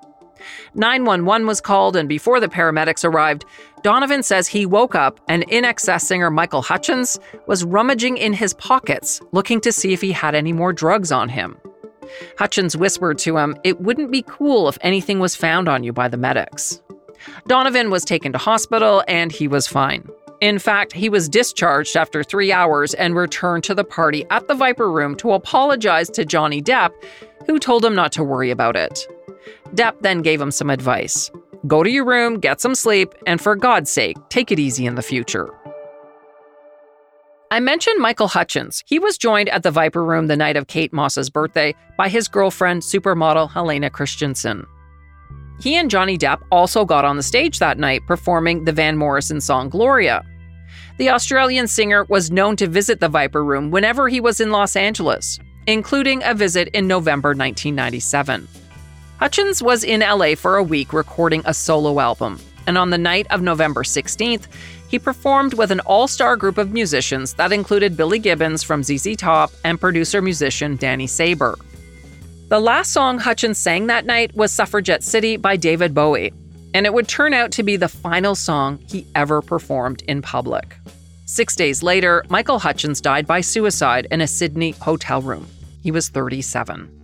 911 0.75 1.47
was 1.47 1.61
called, 1.61 1.95
and 1.95 2.07
before 2.07 2.39
the 2.39 2.47
paramedics 2.47 3.03
arrived, 3.03 3.45
Donovan 3.83 4.23
says 4.23 4.47
he 4.47 4.65
woke 4.65 4.95
up 4.95 5.19
and 5.27 5.47
INXS 5.47 6.01
singer 6.01 6.29
Michael 6.29 6.61
Hutchence 6.61 7.19
was 7.47 7.63
rummaging 7.63 8.17
in 8.17 8.33
his 8.33 8.53
pockets, 8.53 9.21
looking 9.31 9.59
to 9.61 9.71
see 9.71 9.93
if 9.93 10.01
he 10.01 10.11
had 10.11 10.35
any 10.35 10.53
more 10.53 10.73
drugs 10.73 11.11
on 11.11 11.29
him. 11.29 11.57
Hutchence 12.37 12.75
whispered 12.75 13.17
to 13.19 13.37
him, 13.37 13.57
It 13.63 13.81
wouldn't 13.81 14.11
be 14.11 14.23
cool 14.27 14.67
if 14.67 14.77
anything 14.81 15.19
was 15.19 15.35
found 15.35 15.67
on 15.67 15.83
you 15.83 15.93
by 15.93 16.07
the 16.07 16.17
medics. 16.17 16.81
Donovan 17.47 17.89
was 17.89 18.03
taken 18.03 18.31
to 18.31 18.37
hospital 18.37 19.03
and 19.07 19.31
he 19.31 19.47
was 19.47 19.67
fine. 19.67 20.07
In 20.41 20.57
fact, 20.57 20.91
he 20.91 21.07
was 21.07 21.29
discharged 21.29 21.95
after 21.95 22.23
three 22.23 22.51
hours 22.51 22.95
and 22.95 23.15
returned 23.15 23.63
to 23.65 23.75
the 23.75 23.83
party 23.83 24.25
at 24.31 24.47
the 24.47 24.55
Viper 24.55 24.91
Room 24.91 25.15
to 25.17 25.33
apologize 25.33 26.09
to 26.09 26.25
Johnny 26.25 26.63
Depp, 26.63 26.91
who 27.45 27.59
told 27.59 27.85
him 27.85 27.93
not 27.93 28.11
to 28.13 28.23
worry 28.23 28.49
about 28.49 28.75
it. 28.75 29.07
Depp 29.73 30.01
then 30.01 30.21
gave 30.21 30.41
him 30.41 30.51
some 30.51 30.69
advice 30.69 31.31
go 31.67 31.83
to 31.83 31.89
your 31.89 32.05
room, 32.05 32.39
get 32.39 32.59
some 32.59 32.73
sleep, 32.73 33.13
and 33.27 33.39
for 33.39 33.55
God's 33.55 33.91
sake, 33.91 34.17
take 34.29 34.51
it 34.51 34.59
easy 34.59 34.85
in 34.85 34.95
the 34.95 35.01
future. 35.01 35.49
I 37.51 37.59
mentioned 37.59 37.99
Michael 37.99 38.29
Hutchence. 38.29 38.81
He 38.85 38.97
was 38.97 39.17
joined 39.17 39.49
at 39.49 39.63
the 39.63 39.71
Viper 39.71 40.03
Room 40.03 40.27
the 40.27 40.37
night 40.37 40.55
of 40.55 40.67
Kate 40.67 40.93
Moss's 40.93 41.29
birthday 41.29 41.75
by 41.97 42.07
his 42.07 42.29
girlfriend, 42.29 42.81
supermodel 42.81 43.51
Helena 43.51 43.89
Christensen. 43.89 44.65
He 45.59 45.75
and 45.75 45.91
Johnny 45.91 46.17
Depp 46.17 46.41
also 46.49 46.85
got 46.85 47.03
on 47.03 47.17
the 47.17 47.23
stage 47.23 47.59
that 47.59 47.77
night 47.77 48.01
performing 48.07 48.63
the 48.63 48.71
Van 48.71 48.97
Morrison 48.97 49.41
song 49.41 49.67
Gloria. 49.67 50.25
The 50.97 51.09
Australian 51.09 51.67
singer 51.67 52.05
was 52.05 52.31
known 52.31 52.55
to 52.55 52.67
visit 52.67 52.99
the 52.99 53.09
Viper 53.09 53.43
Room 53.43 53.69
whenever 53.69 54.07
he 54.07 54.21
was 54.21 54.39
in 54.39 54.51
Los 54.51 54.75
Angeles, 54.75 55.37
including 55.67 56.23
a 56.23 56.33
visit 56.33 56.69
in 56.69 56.87
November 56.87 57.29
1997. 57.29 58.47
Hutchence 59.21 59.61
was 59.61 59.83
in 59.83 59.99
LA 59.99 60.33
for 60.33 60.57
a 60.57 60.63
week 60.63 60.93
recording 60.93 61.43
a 61.45 61.53
solo 61.53 61.99
album, 61.99 62.39
and 62.65 62.75
on 62.75 62.89
the 62.89 62.97
night 62.97 63.27
of 63.29 63.43
November 63.43 63.83
16th, 63.83 64.47
he 64.89 64.97
performed 64.97 65.53
with 65.53 65.69
an 65.69 65.79
all 65.81 66.07
star 66.07 66.35
group 66.35 66.57
of 66.57 66.73
musicians 66.73 67.35
that 67.35 67.51
included 67.51 67.95
Billy 67.95 68.17
Gibbons 68.17 68.63
from 68.63 68.81
ZZ 68.81 69.15
Top 69.15 69.51
and 69.63 69.79
producer 69.79 70.23
musician 70.23 70.75
Danny 70.75 71.05
Saber. 71.05 71.55
The 72.47 72.59
last 72.59 72.93
song 72.93 73.19
Hutchence 73.19 73.59
sang 73.59 73.85
that 73.85 74.07
night 74.07 74.35
was 74.35 74.51
Suffragette 74.51 75.03
City 75.03 75.37
by 75.37 75.55
David 75.55 75.93
Bowie, 75.93 76.33
and 76.73 76.87
it 76.87 76.93
would 76.95 77.07
turn 77.07 77.31
out 77.31 77.51
to 77.51 77.61
be 77.61 77.75
the 77.75 77.87
final 77.87 78.33
song 78.33 78.79
he 78.87 79.05
ever 79.13 79.43
performed 79.43 80.01
in 80.07 80.23
public. 80.23 80.75
Six 81.25 81.55
days 81.55 81.83
later, 81.83 82.25
Michael 82.29 82.57
Hutchence 82.57 82.99
died 82.99 83.27
by 83.27 83.41
suicide 83.41 84.07
in 84.09 84.21
a 84.21 84.27
Sydney 84.27 84.71
hotel 84.71 85.21
room. 85.21 85.45
He 85.83 85.91
was 85.91 86.09
37. 86.09 87.00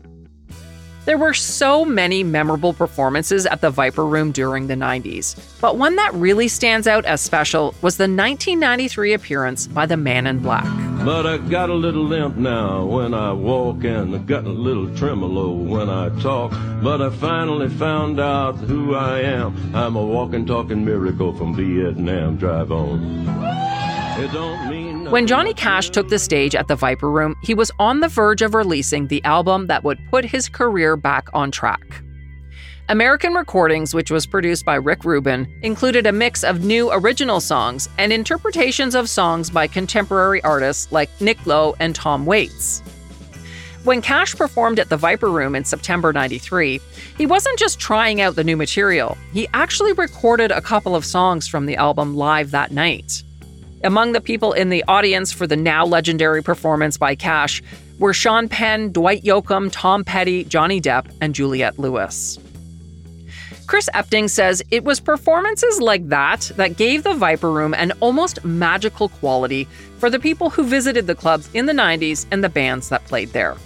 There 1.08 1.18
were 1.18 1.34
so 1.34 1.86
many 1.86 2.22
memorable 2.22 2.74
performances 2.74 3.46
at 3.46 3.62
the 3.62 3.70
Viper 3.70 4.06
Room 4.06 4.34
during 4.34 4.68
the 4.68 4.74
90s, 4.74 5.40
but 5.62 5.78
one 5.78 5.96
that 5.96 6.14
really 6.14 6.50
stands 6.50 6.86
out 6.86 7.06
as 7.06 7.22
special 7.22 7.74
was 7.82 7.96
the 7.96 8.10
1993 8.10 9.14
appearance 9.14 9.68
by 9.68 9.86
the 9.86 9.96
Man 9.96 10.28
in 10.28 10.40
Black. 10.40 10.66
But 11.06 11.26
I 11.26 11.38
got 11.38 11.70
a 11.70 11.74
little 11.74 12.04
limp 12.04 12.36
now 12.36 12.84
when 12.84 13.14
I 13.14 13.32
walk, 13.32 13.86
and 13.86 14.16
I 14.16 14.18
got 14.18 14.44
a 14.44 14.50
little 14.50 14.94
tremolo 14.98 15.54
when 15.54 15.90
I 15.90 16.10
talk. 16.20 16.52
But 16.84 17.02
I 17.02 17.10
finally 17.10 17.70
found 17.70 18.20
out 18.20 18.58
who 18.58 18.94
I 18.94 19.22
am. 19.22 19.74
I'm 19.74 19.96
a 19.96 20.06
walking, 20.06 20.46
talking 20.46 20.84
miracle 20.84 21.34
from 21.38 21.56
Vietnam. 21.56 22.36
Drive 22.36 22.70
on. 22.74 23.26
It 24.20 24.34
don't 24.34 24.70
mean 24.70 24.87
when 25.10 25.26
Johnny 25.26 25.54
Cash 25.54 25.90
took 25.92 26.10
the 26.10 26.20
stage 26.20 26.54
at 26.54 26.68
the 26.68 26.76
Viper 26.76 27.10
Room, 27.10 27.36
he 27.42 27.54
was 27.54 27.72
on 27.80 28.02
the 28.02 28.10
verge 28.10 28.42
of 28.42 28.54
releasing 28.54 29.08
the 29.08 29.24
album 29.24 29.68
that 29.68 29.84
would 29.84 30.00
put 30.10 30.26
his 30.26 30.50
career 30.50 30.98
back 30.98 31.30
on 31.34 31.50
track. 31.50 32.04
American 32.90 33.34
Recordings, 33.34 33.94
which 33.94 34.12
was 34.12 34.26
produced 34.26 34.66
by 34.66 34.76
Rick 34.76 35.06
Rubin, 35.06 35.48
included 35.62 36.08
a 36.08 36.12
mix 36.12 36.44
of 36.44 36.66
new 36.66 36.92
original 36.92 37.40
songs 37.40 37.88
and 37.98 38.12
interpretations 38.12 38.96
of 38.96 39.10
songs 39.10 39.50
by 39.50 39.68
contemporary 39.68 40.42
artists 40.44 40.92
like 40.92 41.10
Nick 41.22 41.46
Lowe 41.46 41.76
and 41.80 41.96
Tom 41.96 42.26
Waits. 42.26 42.82
When 43.84 44.02
Cash 44.02 44.36
performed 44.36 44.80
at 44.80 44.90
the 44.90 44.98
Viper 44.98 45.30
Room 45.30 45.56
in 45.56 45.64
September 45.64 46.12
93, 46.12 46.82
he 47.18 47.26
wasn't 47.26 47.58
just 47.58 47.80
trying 47.80 48.20
out 48.20 48.36
the 48.36 48.44
new 48.44 48.58
material, 48.58 49.18
he 49.32 49.48
actually 49.54 49.94
recorded 49.94 50.52
a 50.52 50.62
couple 50.62 50.96
of 50.96 51.06
songs 51.06 51.48
from 51.48 51.66
the 51.66 51.78
album 51.78 52.16
live 52.18 52.52
that 52.52 52.72
night. 52.72 53.24
Among 53.84 54.12
the 54.12 54.22
people 54.22 54.54
in 54.54 54.70
the 54.70 54.84
audience 54.88 55.32
for 55.32 55.46
the 55.46 55.56
now 55.56 55.86
legendary 55.86 56.42
performance 56.42 56.98
by 56.98 57.16
Cash 57.16 57.62
were 58.00 58.14
Sean 58.14 58.50
Penn, 58.50 58.92
Dwight 58.92 59.24
Yoakam, 59.24 59.70
Tom 59.72 60.04
Petty, 60.04 60.44
Johnny 60.44 60.82
Depp, 60.82 61.12
and 61.22 61.36
Juliette 61.36 61.78
Lewis. 61.78 62.40
Chris 63.68 63.90
Epting 63.94 64.30
says 64.30 64.64
it 64.72 64.84
was 64.84 65.00
performances 65.00 65.82
like 65.82 66.08
that 66.08 66.52
that 66.56 66.78
gave 66.78 67.04
the 67.04 67.14
Viper 67.14 67.52
Room 67.52 67.74
an 67.74 67.92
almost 68.00 68.44
magical 68.46 69.10
quality 69.10 69.66
for 70.00 70.10
the 70.10 70.20
people 70.20 70.50
who 70.50 70.64
visited 70.64 71.06
the 71.06 71.16
clubs 71.16 71.50
in 71.54 71.66
the 71.66 71.74
90s 71.74 72.26
and 72.32 72.44
the 72.44 72.50
bands 72.50 72.90
that 72.90 73.04
played 73.06 73.30
there. 73.30 73.58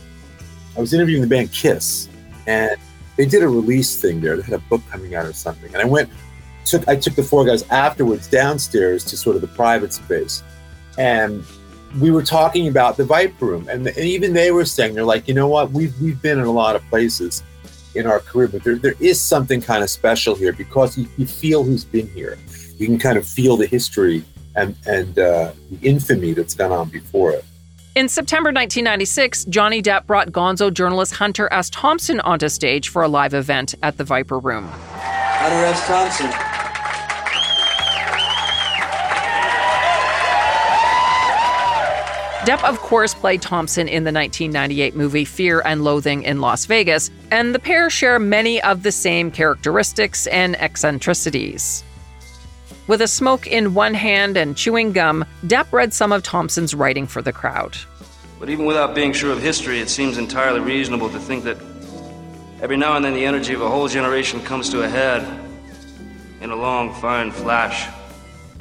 I 0.76 0.82
was 0.82 0.94
interviewing 0.94 1.22
the 1.22 1.28
band 1.28 1.52
Kiss, 1.52 2.10
and 2.48 2.76
they 3.16 3.26
did 3.26 3.44
a 3.44 3.48
release 3.48 3.96
thing 3.96 4.22
there. 4.22 4.36
They 4.36 4.44
had 4.44 4.56
a 4.56 4.64
book 4.70 4.82
coming 4.90 5.14
out 5.14 5.26
or 5.26 5.34
something. 5.34 5.72
And 5.74 5.82
I 5.82 5.86
went 5.86 6.10
took 6.66 6.88
I 6.88 6.96
took 6.96 7.16
the 7.16 7.24
four 7.24 7.46
guys 7.46 7.64
afterwards 7.70 8.28
downstairs 8.28 9.04
to 9.06 9.18
sort 9.18 9.36
of 9.36 9.42
the 9.42 9.48
private 9.48 9.94
space, 9.94 10.44
and 10.98 11.44
we 12.00 12.12
were 12.12 12.24
talking 12.24 12.68
about 12.68 12.98
the 12.98 13.04
Viper 13.04 13.46
Room, 13.46 13.68
and, 13.70 13.86
and 13.86 13.98
even 13.98 14.34
they 14.34 14.52
were 14.52 14.66
saying 14.66 14.94
they're 14.94 15.04
like, 15.04 15.28
you 15.28 15.34
know 15.34 15.48
what, 15.48 15.72
we've 15.72 16.00
we've 16.02 16.22
been 16.22 16.40
in 16.40 16.46
a 16.46 16.52
lot 16.52 16.76
of 16.76 16.84
places 16.90 17.44
in 17.96 18.08
our 18.08 18.20
career, 18.20 18.48
but 18.48 18.64
there 18.64 18.76
there 18.76 18.96
is 19.00 19.22
something 19.22 19.62
kind 19.62 19.84
of 19.84 19.90
special 19.90 20.36
here 20.36 20.54
because 20.54 20.98
you, 20.98 21.08
you 21.18 21.26
feel 21.26 21.64
who's 21.64 21.84
been 21.84 22.08
here. 22.10 22.38
You 22.78 22.88
can 22.88 22.98
kind 22.98 23.18
of 23.18 23.28
feel 23.28 23.58
the 23.58 23.68
history 23.68 24.24
and 24.56 24.76
and 24.86 25.20
uh, 25.20 25.52
the 25.70 25.88
infamy 25.88 26.34
that's 26.34 26.54
gone 26.54 26.72
on 26.72 26.90
before 26.90 27.32
it. 27.32 27.46
In 27.94 28.08
September 28.08 28.48
1996, 28.48 29.46
Johnny 29.46 29.82
Depp 29.82 30.08
brought 30.08 30.32
gonzo 30.32 30.74
journalist 30.74 31.16
Hunter 31.16 31.50
S. 31.52 31.70
Thompson 31.70 32.22
onto 32.22 32.48
stage 32.48 32.88
for 32.88 33.02
a 33.02 33.08
live 33.10 33.34
event 33.34 33.76
at 33.84 33.98
the 33.98 34.06
Viper 34.06 34.40
Room. 34.40 34.72
Hunter 35.42 35.66
S. 35.66 35.88
Thompson. 35.88 36.28
Depp, 42.46 42.64
of 42.64 42.78
course, 42.78 43.16
played 43.16 43.42
Thompson 43.42 43.88
in 43.88 44.04
the 44.04 44.12
1998 44.12 44.96
movie 44.96 45.26
Fear 45.26 45.64
and 45.66 45.84
Loathing 45.84 46.22
in 46.22 46.42
Las 46.42 46.66
Vegas, 46.66 47.10
and 47.32 47.56
the 47.56 47.60
pair 47.60 47.90
share 47.90 48.20
many 48.20 48.62
of 48.62 48.84
the 48.84 48.92
same 48.92 49.32
characteristics 49.32 50.28
and 50.28 50.56
eccentricities. 50.58 51.84
With 52.86 53.02
a 53.02 53.08
smoke 53.08 53.48
in 53.48 53.74
one 53.74 53.96
hand 53.96 54.38
and 54.38 54.56
chewing 54.56 54.92
gum, 54.92 55.26
Depp 55.48 55.74
read 55.74 55.92
some 55.92 56.12
of 56.12 56.22
Thompson's 56.22 56.76
writing 56.76 57.08
for 57.08 57.24
the 57.24 57.34
crowd. 57.34 57.76
But 58.40 58.52
even 58.52 58.66
without 58.66 58.94
being 58.94 59.12
sure 59.12 59.32
of 59.32 59.42
history, 59.42 59.80
it 59.80 59.90
seems 59.90 60.20
entirely 60.20 60.60
reasonable 60.60 61.10
to 61.10 61.20
think 61.20 61.46
that 61.46 61.58
every 62.62 62.78
now 62.78 62.96
and 62.96 63.04
then 63.04 63.14
the 63.14 63.26
energy 63.26 63.54
of 63.54 63.62
a 63.62 63.70
whole 63.70 63.88
generation 63.88 64.40
comes 64.42 64.70
to 64.70 64.84
a 64.84 64.88
head 64.88 65.24
in 66.42 66.52
a 66.52 66.56
long, 66.56 66.94
fine 66.94 67.32
flash 67.32 67.90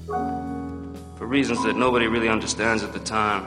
for 0.07 1.27
reasons 1.27 1.63
that 1.63 1.77
nobody 1.77 2.07
really 2.07 2.29
understands 2.29 2.83
at 2.83 2.93
the 2.93 2.99
time. 2.99 3.45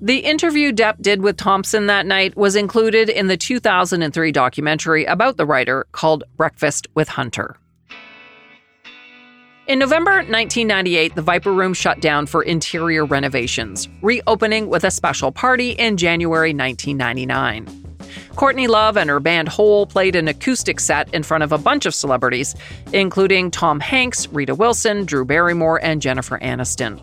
The 0.00 0.18
interview 0.18 0.72
Depp 0.72 1.00
did 1.00 1.22
with 1.22 1.36
Thompson 1.36 1.86
that 1.86 2.06
night 2.06 2.36
was 2.36 2.56
included 2.56 3.08
in 3.08 3.28
the 3.28 3.36
2003 3.36 4.32
documentary 4.32 5.04
about 5.04 5.36
the 5.36 5.46
writer 5.46 5.86
called 5.92 6.24
Breakfast 6.36 6.88
with 6.94 7.08
Hunter. 7.08 7.56
In 9.68 9.78
November 9.78 10.10
1998, 10.10 11.14
the 11.14 11.22
Viper 11.22 11.52
Room 11.52 11.72
shut 11.72 12.00
down 12.00 12.26
for 12.26 12.42
interior 12.42 13.04
renovations, 13.04 13.88
reopening 14.02 14.68
with 14.68 14.82
a 14.82 14.90
special 14.90 15.30
party 15.30 15.70
in 15.70 15.96
January 15.96 16.52
1999. 16.52 17.81
Courtney 18.36 18.66
Love 18.66 18.96
and 18.96 19.10
her 19.10 19.20
band 19.20 19.48
Hole 19.48 19.86
played 19.86 20.16
an 20.16 20.28
acoustic 20.28 20.80
set 20.80 21.12
in 21.14 21.22
front 21.22 21.44
of 21.44 21.52
a 21.52 21.58
bunch 21.58 21.86
of 21.86 21.94
celebrities, 21.94 22.54
including 22.92 23.50
Tom 23.50 23.80
Hanks, 23.80 24.28
Rita 24.28 24.54
Wilson, 24.54 25.04
Drew 25.04 25.24
Barrymore, 25.24 25.82
and 25.82 26.02
Jennifer 26.02 26.38
Aniston. 26.38 27.00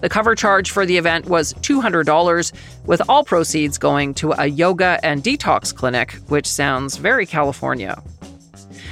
The 0.00 0.08
cover 0.08 0.34
charge 0.34 0.70
for 0.70 0.86
the 0.86 0.96
event 0.96 1.26
was 1.26 1.52
$200, 1.54 2.52
with 2.86 3.02
all 3.08 3.24
proceeds 3.24 3.78
going 3.78 4.14
to 4.14 4.32
a 4.32 4.46
yoga 4.46 4.98
and 5.02 5.22
detox 5.22 5.74
clinic, 5.74 6.12
which 6.28 6.46
sounds 6.46 6.96
very 6.96 7.26
California. 7.26 8.02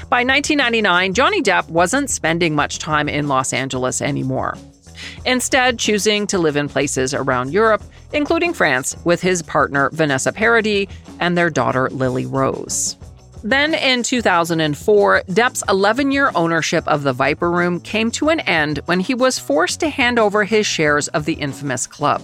By 0.09 0.25
1999, 0.25 1.15
Johnny 1.15 1.43
Depp 1.43 1.69
wasn't 1.71 2.11
spending 2.11 2.55
much 2.55 2.79
time 2.79 3.09
in 3.09 3.29
Los 3.29 3.53
Angeles 3.53 4.03
anymore. 4.03 4.59
Instead, 5.25 5.79
choosing 5.79 6.27
to 6.27 6.39
live 6.39 6.57
in 6.57 6.69
places 6.69 7.15
around 7.15 7.53
Europe, 7.53 7.83
including 8.13 8.53
France, 8.53 8.97
with 9.05 9.21
his 9.21 9.43
partner 9.43 9.91
Vanessa 9.93 10.33
Paradis 10.33 10.89
and 11.21 11.37
their 11.37 11.51
daughter 11.51 11.89
Lily 11.91 12.27
Rose. 12.27 12.97
Then 13.45 13.75
in 13.75 14.05
2004, 14.05 15.23
Depp's 15.29 15.65
11 15.69 16.13
year 16.13 16.31
ownership 16.35 16.87
of 16.87 17.03
the 17.03 17.13
Viper 17.13 17.51
Room 17.51 17.81
came 17.81 18.11
to 18.13 18.29
an 18.29 18.41
end 18.41 18.81
when 18.85 19.01
he 19.01 19.15
was 19.15 19.39
forced 19.39 19.81
to 19.81 19.89
hand 19.89 20.19
over 20.19 20.45
his 20.45 20.67
shares 20.67 21.09
of 21.09 21.25
the 21.25 21.35
infamous 21.35 21.87
club. 21.87 22.23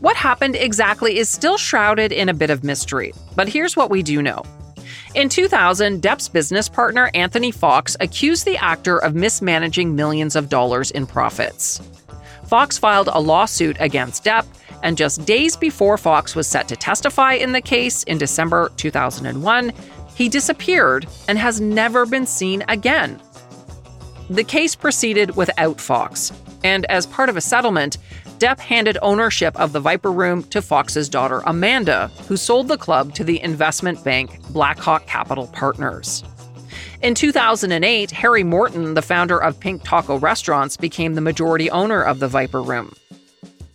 What 0.00 0.16
happened 0.16 0.56
exactly 0.56 1.18
is 1.18 1.28
still 1.28 1.56
shrouded 1.56 2.12
in 2.12 2.28
a 2.28 2.34
bit 2.34 2.50
of 2.50 2.64
mystery, 2.64 3.12
but 3.36 3.48
here's 3.48 3.76
what 3.76 3.90
we 3.90 4.02
do 4.02 4.22
know. 4.22 4.42
In 5.14 5.30
2000, 5.30 6.02
Depp's 6.02 6.28
business 6.28 6.68
partner 6.68 7.10
Anthony 7.14 7.50
Fox 7.50 7.96
accused 7.98 8.44
the 8.44 8.58
actor 8.58 8.98
of 8.98 9.14
mismanaging 9.14 9.96
millions 9.96 10.36
of 10.36 10.50
dollars 10.50 10.90
in 10.90 11.06
profits. 11.06 11.80
Fox 12.44 12.76
filed 12.76 13.08
a 13.08 13.20
lawsuit 13.20 13.76
against 13.80 14.24
Depp, 14.24 14.44
and 14.82 14.98
just 14.98 15.24
days 15.24 15.56
before 15.56 15.96
Fox 15.96 16.34
was 16.34 16.46
set 16.46 16.68
to 16.68 16.76
testify 16.76 17.32
in 17.32 17.52
the 17.52 17.60
case 17.60 18.02
in 18.04 18.18
December 18.18 18.70
2001, 18.76 19.72
he 20.14 20.28
disappeared 20.28 21.06
and 21.26 21.38
has 21.38 21.60
never 21.60 22.04
been 22.04 22.26
seen 22.26 22.62
again. 22.68 23.20
The 24.28 24.44
case 24.44 24.74
proceeded 24.74 25.36
without 25.36 25.80
Fox, 25.80 26.32
and 26.62 26.84
as 26.86 27.06
part 27.06 27.30
of 27.30 27.36
a 27.38 27.40
settlement, 27.40 27.96
Depp 28.38 28.60
handed 28.60 28.96
ownership 29.02 29.58
of 29.58 29.72
the 29.72 29.80
Viper 29.80 30.12
Room 30.12 30.44
to 30.44 30.62
Fox's 30.62 31.08
daughter 31.08 31.42
Amanda, 31.44 32.08
who 32.28 32.36
sold 32.36 32.68
the 32.68 32.78
club 32.78 33.12
to 33.14 33.24
the 33.24 33.42
investment 33.42 34.02
bank 34.04 34.40
Blackhawk 34.50 35.06
Capital 35.06 35.48
Partners. 35.48 36.22
In 37.02 37.16
2008, 37.16 38.12
Harry 38.12 38.44
Morton, 38.44 38.94
the 38.94 39.02
founder 39.02 39.38
of 39.42 39.58
Pink 39.58 39.82
Taco 39.82 40.18
Restaurants, 40.18 40.76
became 40.76 41.14
the 41.14 41.20
majority 41.20 41.68
owner 41.70 42.00
of 42.00 42.20
the 42.20 42.28
Viper 42.28 42.62
Room. 42.62 42.94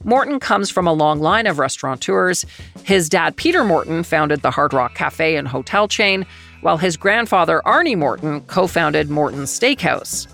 Morton 0.05 0.39
comes 0.39 0.69
from 0.69 0.87
a 0.87 0.93
long 0.93 1.19
line 1.19 1.47
of 1.47 1.59
restaurateurs. 1.59 2.45
His 2.83 3.09
dad, 3.09 3.35
Peter 3.35 3.65
Morton, 3.65 4.03
founded 4.03 4.41
the 4.41 4.51
Hard 4.51 4.73
Rock 4.73 4.95
Cafe 4.95 5.35
and 5.35 5.47
hotel 5.47 5.89
chain, 5.89 6.25
while 6.61 6.77
his 6.77 6.95
grandfather, 6.95 7.61
Arnie 7.65 7.97
Morton, 7.97 8.41
co 8.41 8.67
founded 8.67 9.09
Morton's 9.09 9.57
Steakhouse. 9.57 10.32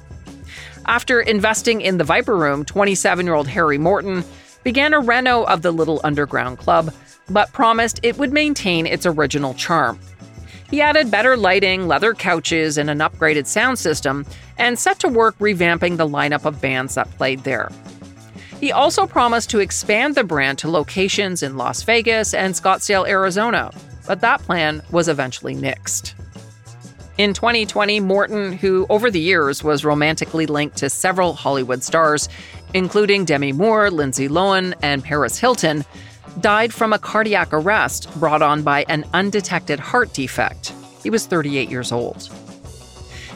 After 0.89 1.21
investing 1.21 1.81
in 1.81 1.99
the 1.99 2.03
Viper 2.03 2.35
Room, 2.35 2.65
27 2.65 3.23
year 3.23 3.35
old 3.35 3.47
Harry 3.47 3.77
Morton 3.77 4.23
began 4.63 4.91
a 4.91 4.99
reno 4.99 5.43
of 5.43 5.61
the 5.61 5.69
little 5.69 6.01
underground 6.03 6.57
club, 6.57 6.91
but 7.29 7.53
promised 7.53 7.99
it 8.01 8.17
would 8.17 8.33
maintain 8.33 8.87
its 8.87 9.05
original 9.05 9.53
charm. 9.53 9.99
He 10.71 10.81
added 10.81 11.11
better 11.11 11.37
lighting, 11.37 11.87
leather 11.87 12.15
couches, 12.15 12.79
and 12.79 12.89
an 12.89 12.97
upgraded 12.97 13.45
sound 13.45 13.77
system, 13.77 14.25
and 14.57 14.79
set 14.79 14.97
to 15.01 15.07
work 15.07 15.37
revamping 15.37 15.97
the 15.97 16.07
lineup 16.07 16.45
of 16.45 16.59
bands 16.59 16.95
that 16.95 17.11
played 17.17 17.43
there. 17.43 17.69
He 18.59 18.71
also 18.71 19.05
promised 19.05 19.51
to 19.51 19.59
expand 19.59 20.15
the 20.15 20.23
brand 20.23 20.57
to 20.57 20.71
locations 20.71 21.43
in 21.43 21.55
Las 21.55 21.83
Vegas 21.83 22.33
and 22.33 22.55
Scottsdale, 22.55 23.07
Arizona, 23.07 23.71
but 24.07 24.21
that 24.21 24.41
plan 24.41 24.81
was 24.89 25.07
eventually 25.07 25.55
nixed. 25.55 26.15
In 27.19 27.33
2020, 27.33 27.99
Morton, 27.99 28.53
who 28.53 28.85
over 28.89 29.11
the 29.11 29.19
years 29.19 29.61
was 29.61 29.83
romantically 29.83 30.45
linked 30.45 30.77
to 30.77 30.89
several 30.89 31.33
Hollywood 31.33 31.83
stars, 31.83 32.29
including 32.73 33.25
Demi 33.25 33.51
Moore, 33.51 33.91
Lindsay 33.91 34.29
Lohan, 34.29 34.73
and 34.81 35.03
Paris 35.03 35.37
Hilton, 35.37 35.83
died 36.39 36.73
from 36.73 36.93
a 36.93 36.97
cardiac 36.97 37.49
arrest 37.51 38.09
brought 38.21 38.41
on 38.41 38.63
by 38.63 38.85
an 38.87 39.03
undetected 39.13 39.81
heart 39.81 40.13
defect. 40.13 40.71
He 41.03 41.09
was 41.09 41.25
38 41.25 41.69
years 41.69 41.91
old. 41.91 42.29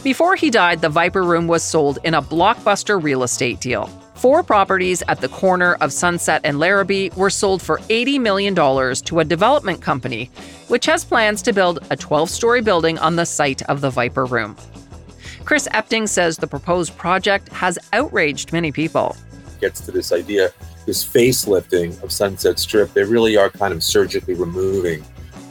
Before 0.01 0.37
he 0.37 0.49
died, 0.49 0.79
the 0.79 0.87
Viper 0.87 1.21
Room 1.23 1.47
was 1.47 1.61
sold 1.61 1.99
in 2.05 2.13
a 2.13 2.21
blockbuster 2.21 3.03
real 3.03 3.21
estate 3.21 3.59
deal. 3.59 3.89
Four 4.23 4.41
properties 4.41 5.03
at 5.09 5.19
the 5.19 5.27
corner 5.27 5.73
of 5.81 5.91
Sunset 5.91 6.39
and 6.45 6.57
Larrabee 6.57 7.09
were 7.17 7.29
sold 7.29 7.61
for 7.61 7.79
$80 7.89 8.21
million 8.21 8.55
to 8.55 9.19
a 9.19 9.25
development 9.25 9.81
company, 9.81 10.31
which 10.69 10.85
has 10.85 11.03
plans 11.03 11.41
to 11.41 11.51
build 11.51 11.85
a 11.89 11.97
12 11.97 12.29
story 12.29 12.61
building 12.61 12.97
on 12.99 13.17
the 13.17 13.25
site 13.25 13.61
of 13.63 13.81
the 13.81 13.89
Viper 13.89 14.23
Room. 14.23 14.55
Chris 15.43 15.67
Epting 15.73 16.07
says 16.07 16.37
the 16.37 16.47
proposed 16.47 16.97
project 16.97 17.49
has 17.49 17.77
outraged 17.91 18.53
many 18.53 18.71
people. 18.71 19.17
Gets 19.59 19.81
to 19.81 19.91
this 19.91 20.13
idea, 20.13 20.53
this 20.85 21.03
facelifting 21.05 22.01
of 22.01 22.09
Sunset 22.09 22.57
Strip. 22.59 22.93
They 22.93 23.03
really 23.03 23.35
are 23.35 23.49
kind 23.49 23.73
of 23.73 23.83
surgically 23.83 24.35
removing 24.35 25.03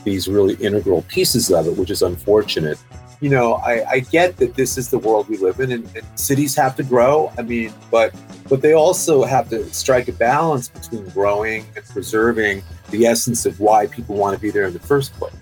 these 0.05 0.29
really 0.29 0.55
integral 0.55 1.03
pieces 1.09 1.51
of 1.51 1.67
it, 1.67 1.77
which 1.77 1.91
is 1.91 2.01
unfortunate 2.01 2.79
you 3.21 3.29
know, 3.29 3.55
I, 3.55 3.89
I, 3.89 4.01
get 4.01 4.37
that 4.39 4.55
this 4.57 4.77
is 4.77 4.91
the 4.91 4.99
world 4.99 5.29
we 5.29 5.37
live 5.37 5.61
in, 5.61 5.71
and, 5.71 5.89
and, 5.95 6.05
cities 6.19 6.57
have 6.57 6.75
to 6.75 6.83
grow. 6.83 7.33
I 7.39 7.43
mean, 7.43 7.73
but 7.89 8.13
but 8.49 8.63
they 8.63 8.73
also 8.73 9.23
have 9.25 9.49
to 9.51 9.73
strike 9.73 10.09
a 10.09 10.13
balance 10.13 10.69
between 10.69 11.09
growing 11.11 11.67
and 11.77 11.85
preserving 11.87 12.63
the 12.91 13.07
essence 13.07 13.47
of 13.47 13.61
why 13.61 13.87
people 13.87 14.17
want 14.17 14.35
to 14.35 14.41
be 14.41 14.51
there 14.51 14.67
in 14.67 14.73
the 14.73 14.79
first 14.79 15.13
place. 15.15 15.33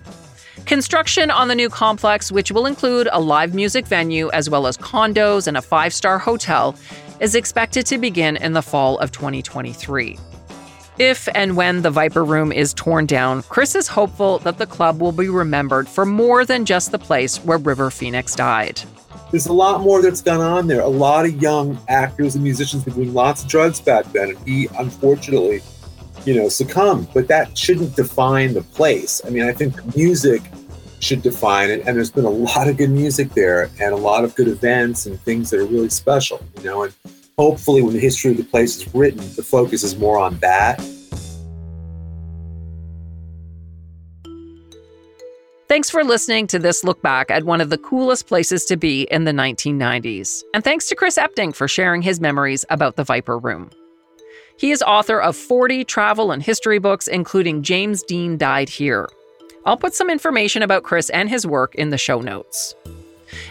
Construction 0.65 1.31
on 1.31 1.47
the 1.47 1.55
new 1.55 1.69
complex, 1.69 2.31
which 2.31 2.51
will 2.51 2.65
include 2.65 3.09
a 3.11 3.19
live 3.19 3.53
music 3.53 3.85
venue 3.85 4.29
as 4.31 4.49
well 4.49 4.67
as 4.67 4.77
condos 4.77 5.47
and 5.47 5.57
a 5.57 5.61
five 5.61 5.93
star 5.93 6.17
hotel, 6.17 6.75
is 7.19 7.35
expected 7.35 7.85
to 7.87 7.97
begin 7.97 8.37
in 8.37 8.53
the 8.53 8.61
fall 8.61 8.97
of 8.99 9.11
2023. 9.11 10.17
If 10.97 11.27
and 11.33 11.55
when 11.55 11.81
the 11.81 11.89
Viper 11.89 12.23
Room 12.23 12.51
is 12.51 12.73
torn 12.73 13.05
down, 13.05 13.43
Chris 13.43 13.75
is 13.75 13.87
hopeful 13.87 14.39
that 14.39 14.57
the 14.59 14.67
club 14.67 15.01
will 15.01 15.11
be 15.11 15.29
remembered 15.29 15.87
for 15.87 16.05
more 16.05 16.45
than 16.45 16.65
just 16.65 16.91
the 16.91 16.99
place 16.99 17.37
where 17.43 17.57
River 17.57 17.89
Phoenix 17.89 18.35
died. 18.35 18.81
There's 19.31 19.47
a 19.47 19.53
lot 19.53 19.79
more 19.79 20.01
that's 20.01 20.21
gone 20.21 20.41
on 20.41 20.67
there. 20.67 20.81
A 20.81 20.87
lot 20.87 21.25
of 21.25 21.41
young 21.41 21.79
actors 21.87 22.35
and 22.35 22.43
musicians 22.43 22.85
were 22.85 22.91
doing 22.91 23.13
lots 23.13 23.43
of 23.43 23.49
drugs 23.49 23.79
back 23.79 24.05
then, 24.11 24.31
and 24.31 24.47
he 24.47 24.67
unfortunately, 24.77 25.61
you 26.25 26.35
know, 26.35 26.49
succumbed. 26.49 27.07
But 27.13 27.29
that 27.29 27.57
shouldn't 27.57 27.95
define 27.95 28.53
the 28.53 28.61
place. 28.61 29.21
I 29.25 29.29
mean, 29.29 29.43
I 29.43 29.53
think 29.53 29.95
music 29.95 30.41
should 30.99 31.21
define 31.21 31.69
it, 31.69 31.87
and 31.87 31.95
there's 31.95 32.11
been 32.11 32.25
a 32.25 32.29
lot 32.29 32.67
of 32.67 32.75
good 32.75 32.89
music 32.89 33.33
there, 33.33 33.69
and 33.79 33.93
a 33.93 33.97
lot 33.97 34.25
of 34.25 34.35
good 34.35 34.49
events 34.49 35.05
and 35.05 35.19
things 35.21 35.49
that 35.51 35.61
are 35.61 35.65
really 35.65 35.89
special. 35.89 36.41
You 36.57 36.65
know, 36.65 36.83
and 36.83 36.93
hopefully 37.37 37.81
when 37.81 37.93
the 37.93 37.99
history 38.01 38.31
of 38.31 38.37
the 38.37 38.43
place 38.43 38.75
is 38.77 38.93
written, 38.93 39.19
the 39.35 39.43
focus 39.43 39.81
is 39.83 39.97
more 39.97 40.19
on 40.19 40.37
that. 40.39 40.83
Thanks 45.71 45.89
for 45.89 46.03
listening 46.03 46.47
to 46.47 46.59
this 46.59 46.83
look 46.83 47.01
back 47.01 47.31
at 47.31 47.45
one 47.45 47.61
of 47.61 47.69
the 47.69 47.77
coolest 47.77 48.27
places 48.27 48.65
to 48.65 48.75
be 48.75 49.03
in 49.03 49.23
the 49.23 49.31
1990s. 49.31 50.43
And 50.53 50.65
thanks 50.65 50.89
to 50.89 50.95
Chris 50.95 51.17
Epting 51.17 51.55
for 51.55 51.69
sharing 51.69 52.01
his 52.01 52.19
memories 52.19 52.65
about 52.69 52.97
the 52.97 53.05
Viper 53.05 53.37
Room. 53.37 53.69
He 54.57 54.71
is 54.71 54.81
author 54.81 55.21
of 55.21 55.37
40 55.37 55.85
travel 55.85 56.31
and 56.31 56.43
history 56.43 56.77
books, 56.77 57.07
including 57.07 57.63
James 57.63 58.03
Dean 58.03 58.37
Died 58.37 58.67
Here. 58.67 59.07
I'll 59.65 59.77
put 59.77 59.93
some 59.93 60.09
information 60.09 60.61
about 60.61 60.83
Chris 60.83 61.09
and 61.11 61.29
his 61.29 61.47
work 61.47 61.73
in 61.75 61.89
the 61.89 61.97
show 61.97 62.19
notes. 62.19 62.75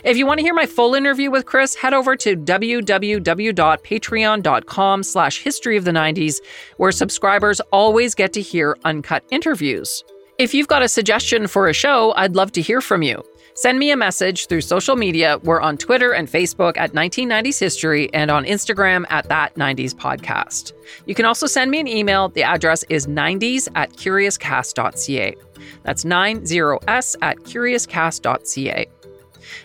If 0.04 0.18
you 0.18 0.26
want 0.26 0.40
to 0.40 0.44
hear 0.44 0.52
my 0.52 0.66
full 0.66 0.94
interview 0.94 1.30
with 1.30 1.46
Chris, 1.46 1.74
head 1.74 1.94
over 1.94 2.16
to 2.16 2.36
www.patreon.com 2.36 5.02
slash 5.04 5.42
history 5.42 5.78
of 5.78 5.86
the 5.86 5.92
90s, 5.92 6.40
where 6.76 6.92
subscribers 6.92 7.60
always 7.72 8.14
get 8.14 8.34
to 8.34 8.42
hear 8.42 8.76
uncut 8.84 9.24
interviews. 9.30 10.04
If 10.40 10.54
you've 10.54 10.68
got 10.68 10.80
a 10.80 10.88
suggestion 10.88 11.46
for 11.48 11.68
a 11.68 11.74
show, 11.74 12.14
I'd 12.16 12.34
love 12.34 12.50
to 12.52 12.62
hear 12.62 12.80
from 12.80 13.02
you. 13.02 13.22
Send 13.56 13.78
me 13.78 13.90
a 13.90 13.96
message 13.96 14.46
through 14.46 14.62
social 14.62 14.96
media. 14.96 15.36
We're 15.42 15.60
on 15.60 15.76
Twitter 15.76 16.12
and 16.12 16.28
Facebook 16.28 16.78
at 16.78 16.94
1990s 16.94 17.60
History 17.60 18.08
and 18.14 18.30
on 18.30 18.46
Instagram 18.46 19.04
at 19.10 19.28
That 19.28 19.54
90s 19.56 19.92
Podcast. 19.92 20.72
You 21.04 21.14
can 21.14 21.26
also 21.26 21.46
send 21.46 21.70
me 21.70 21.78
an 21.78 21.86
email. 21.86 22.30
The 22.30 22.42
address 22.42 22.84
is 22.88 23.06
90s 23.06 23.68
at 23.74 23.92
curiouscast.ca. 23.92 25.36
That's 25.82 26.04
90s 26.04 27.16
at 27.20 27.36
curiouscast.ca. 27.40 28.86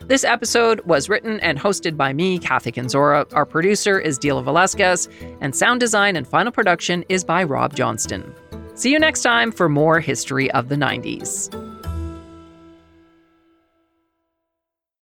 This 0.01 0.23
episode 0.25 0.81
was 0.81 1.07
written 1.07 1.39
and 1.39 1.57
hosted 1.57 1.95
by 1.95 2.11
me, 2.11 2.38
Kathy 2.38 2.73
Kenzora. 2.73 3.31
Our 3.33 3.45
producer 3.45 3.97
is 3.97 4.19
Dila 4.19 4.43
Velasquez, 4.43 5.07
and 5.39 5.55
sound 5.55 5.79
design 5.79 6.17
and 6.17 6.27
final 6.27 6.51
production 6.51 7.05
is 7.07 7.23
by 7.23 7.45
Rob 7.45 7.75
Johnston. 7.77 8.35
See 8.75 8.91
you 8.91 8.99
next 8.99 9.21
time 9.21 9.53
for 9.53 9.69
more 9.69 10.01
history 10.01 10.51
of 10.51 10.67
the 10.67 10.75
90s. 10.75 11.49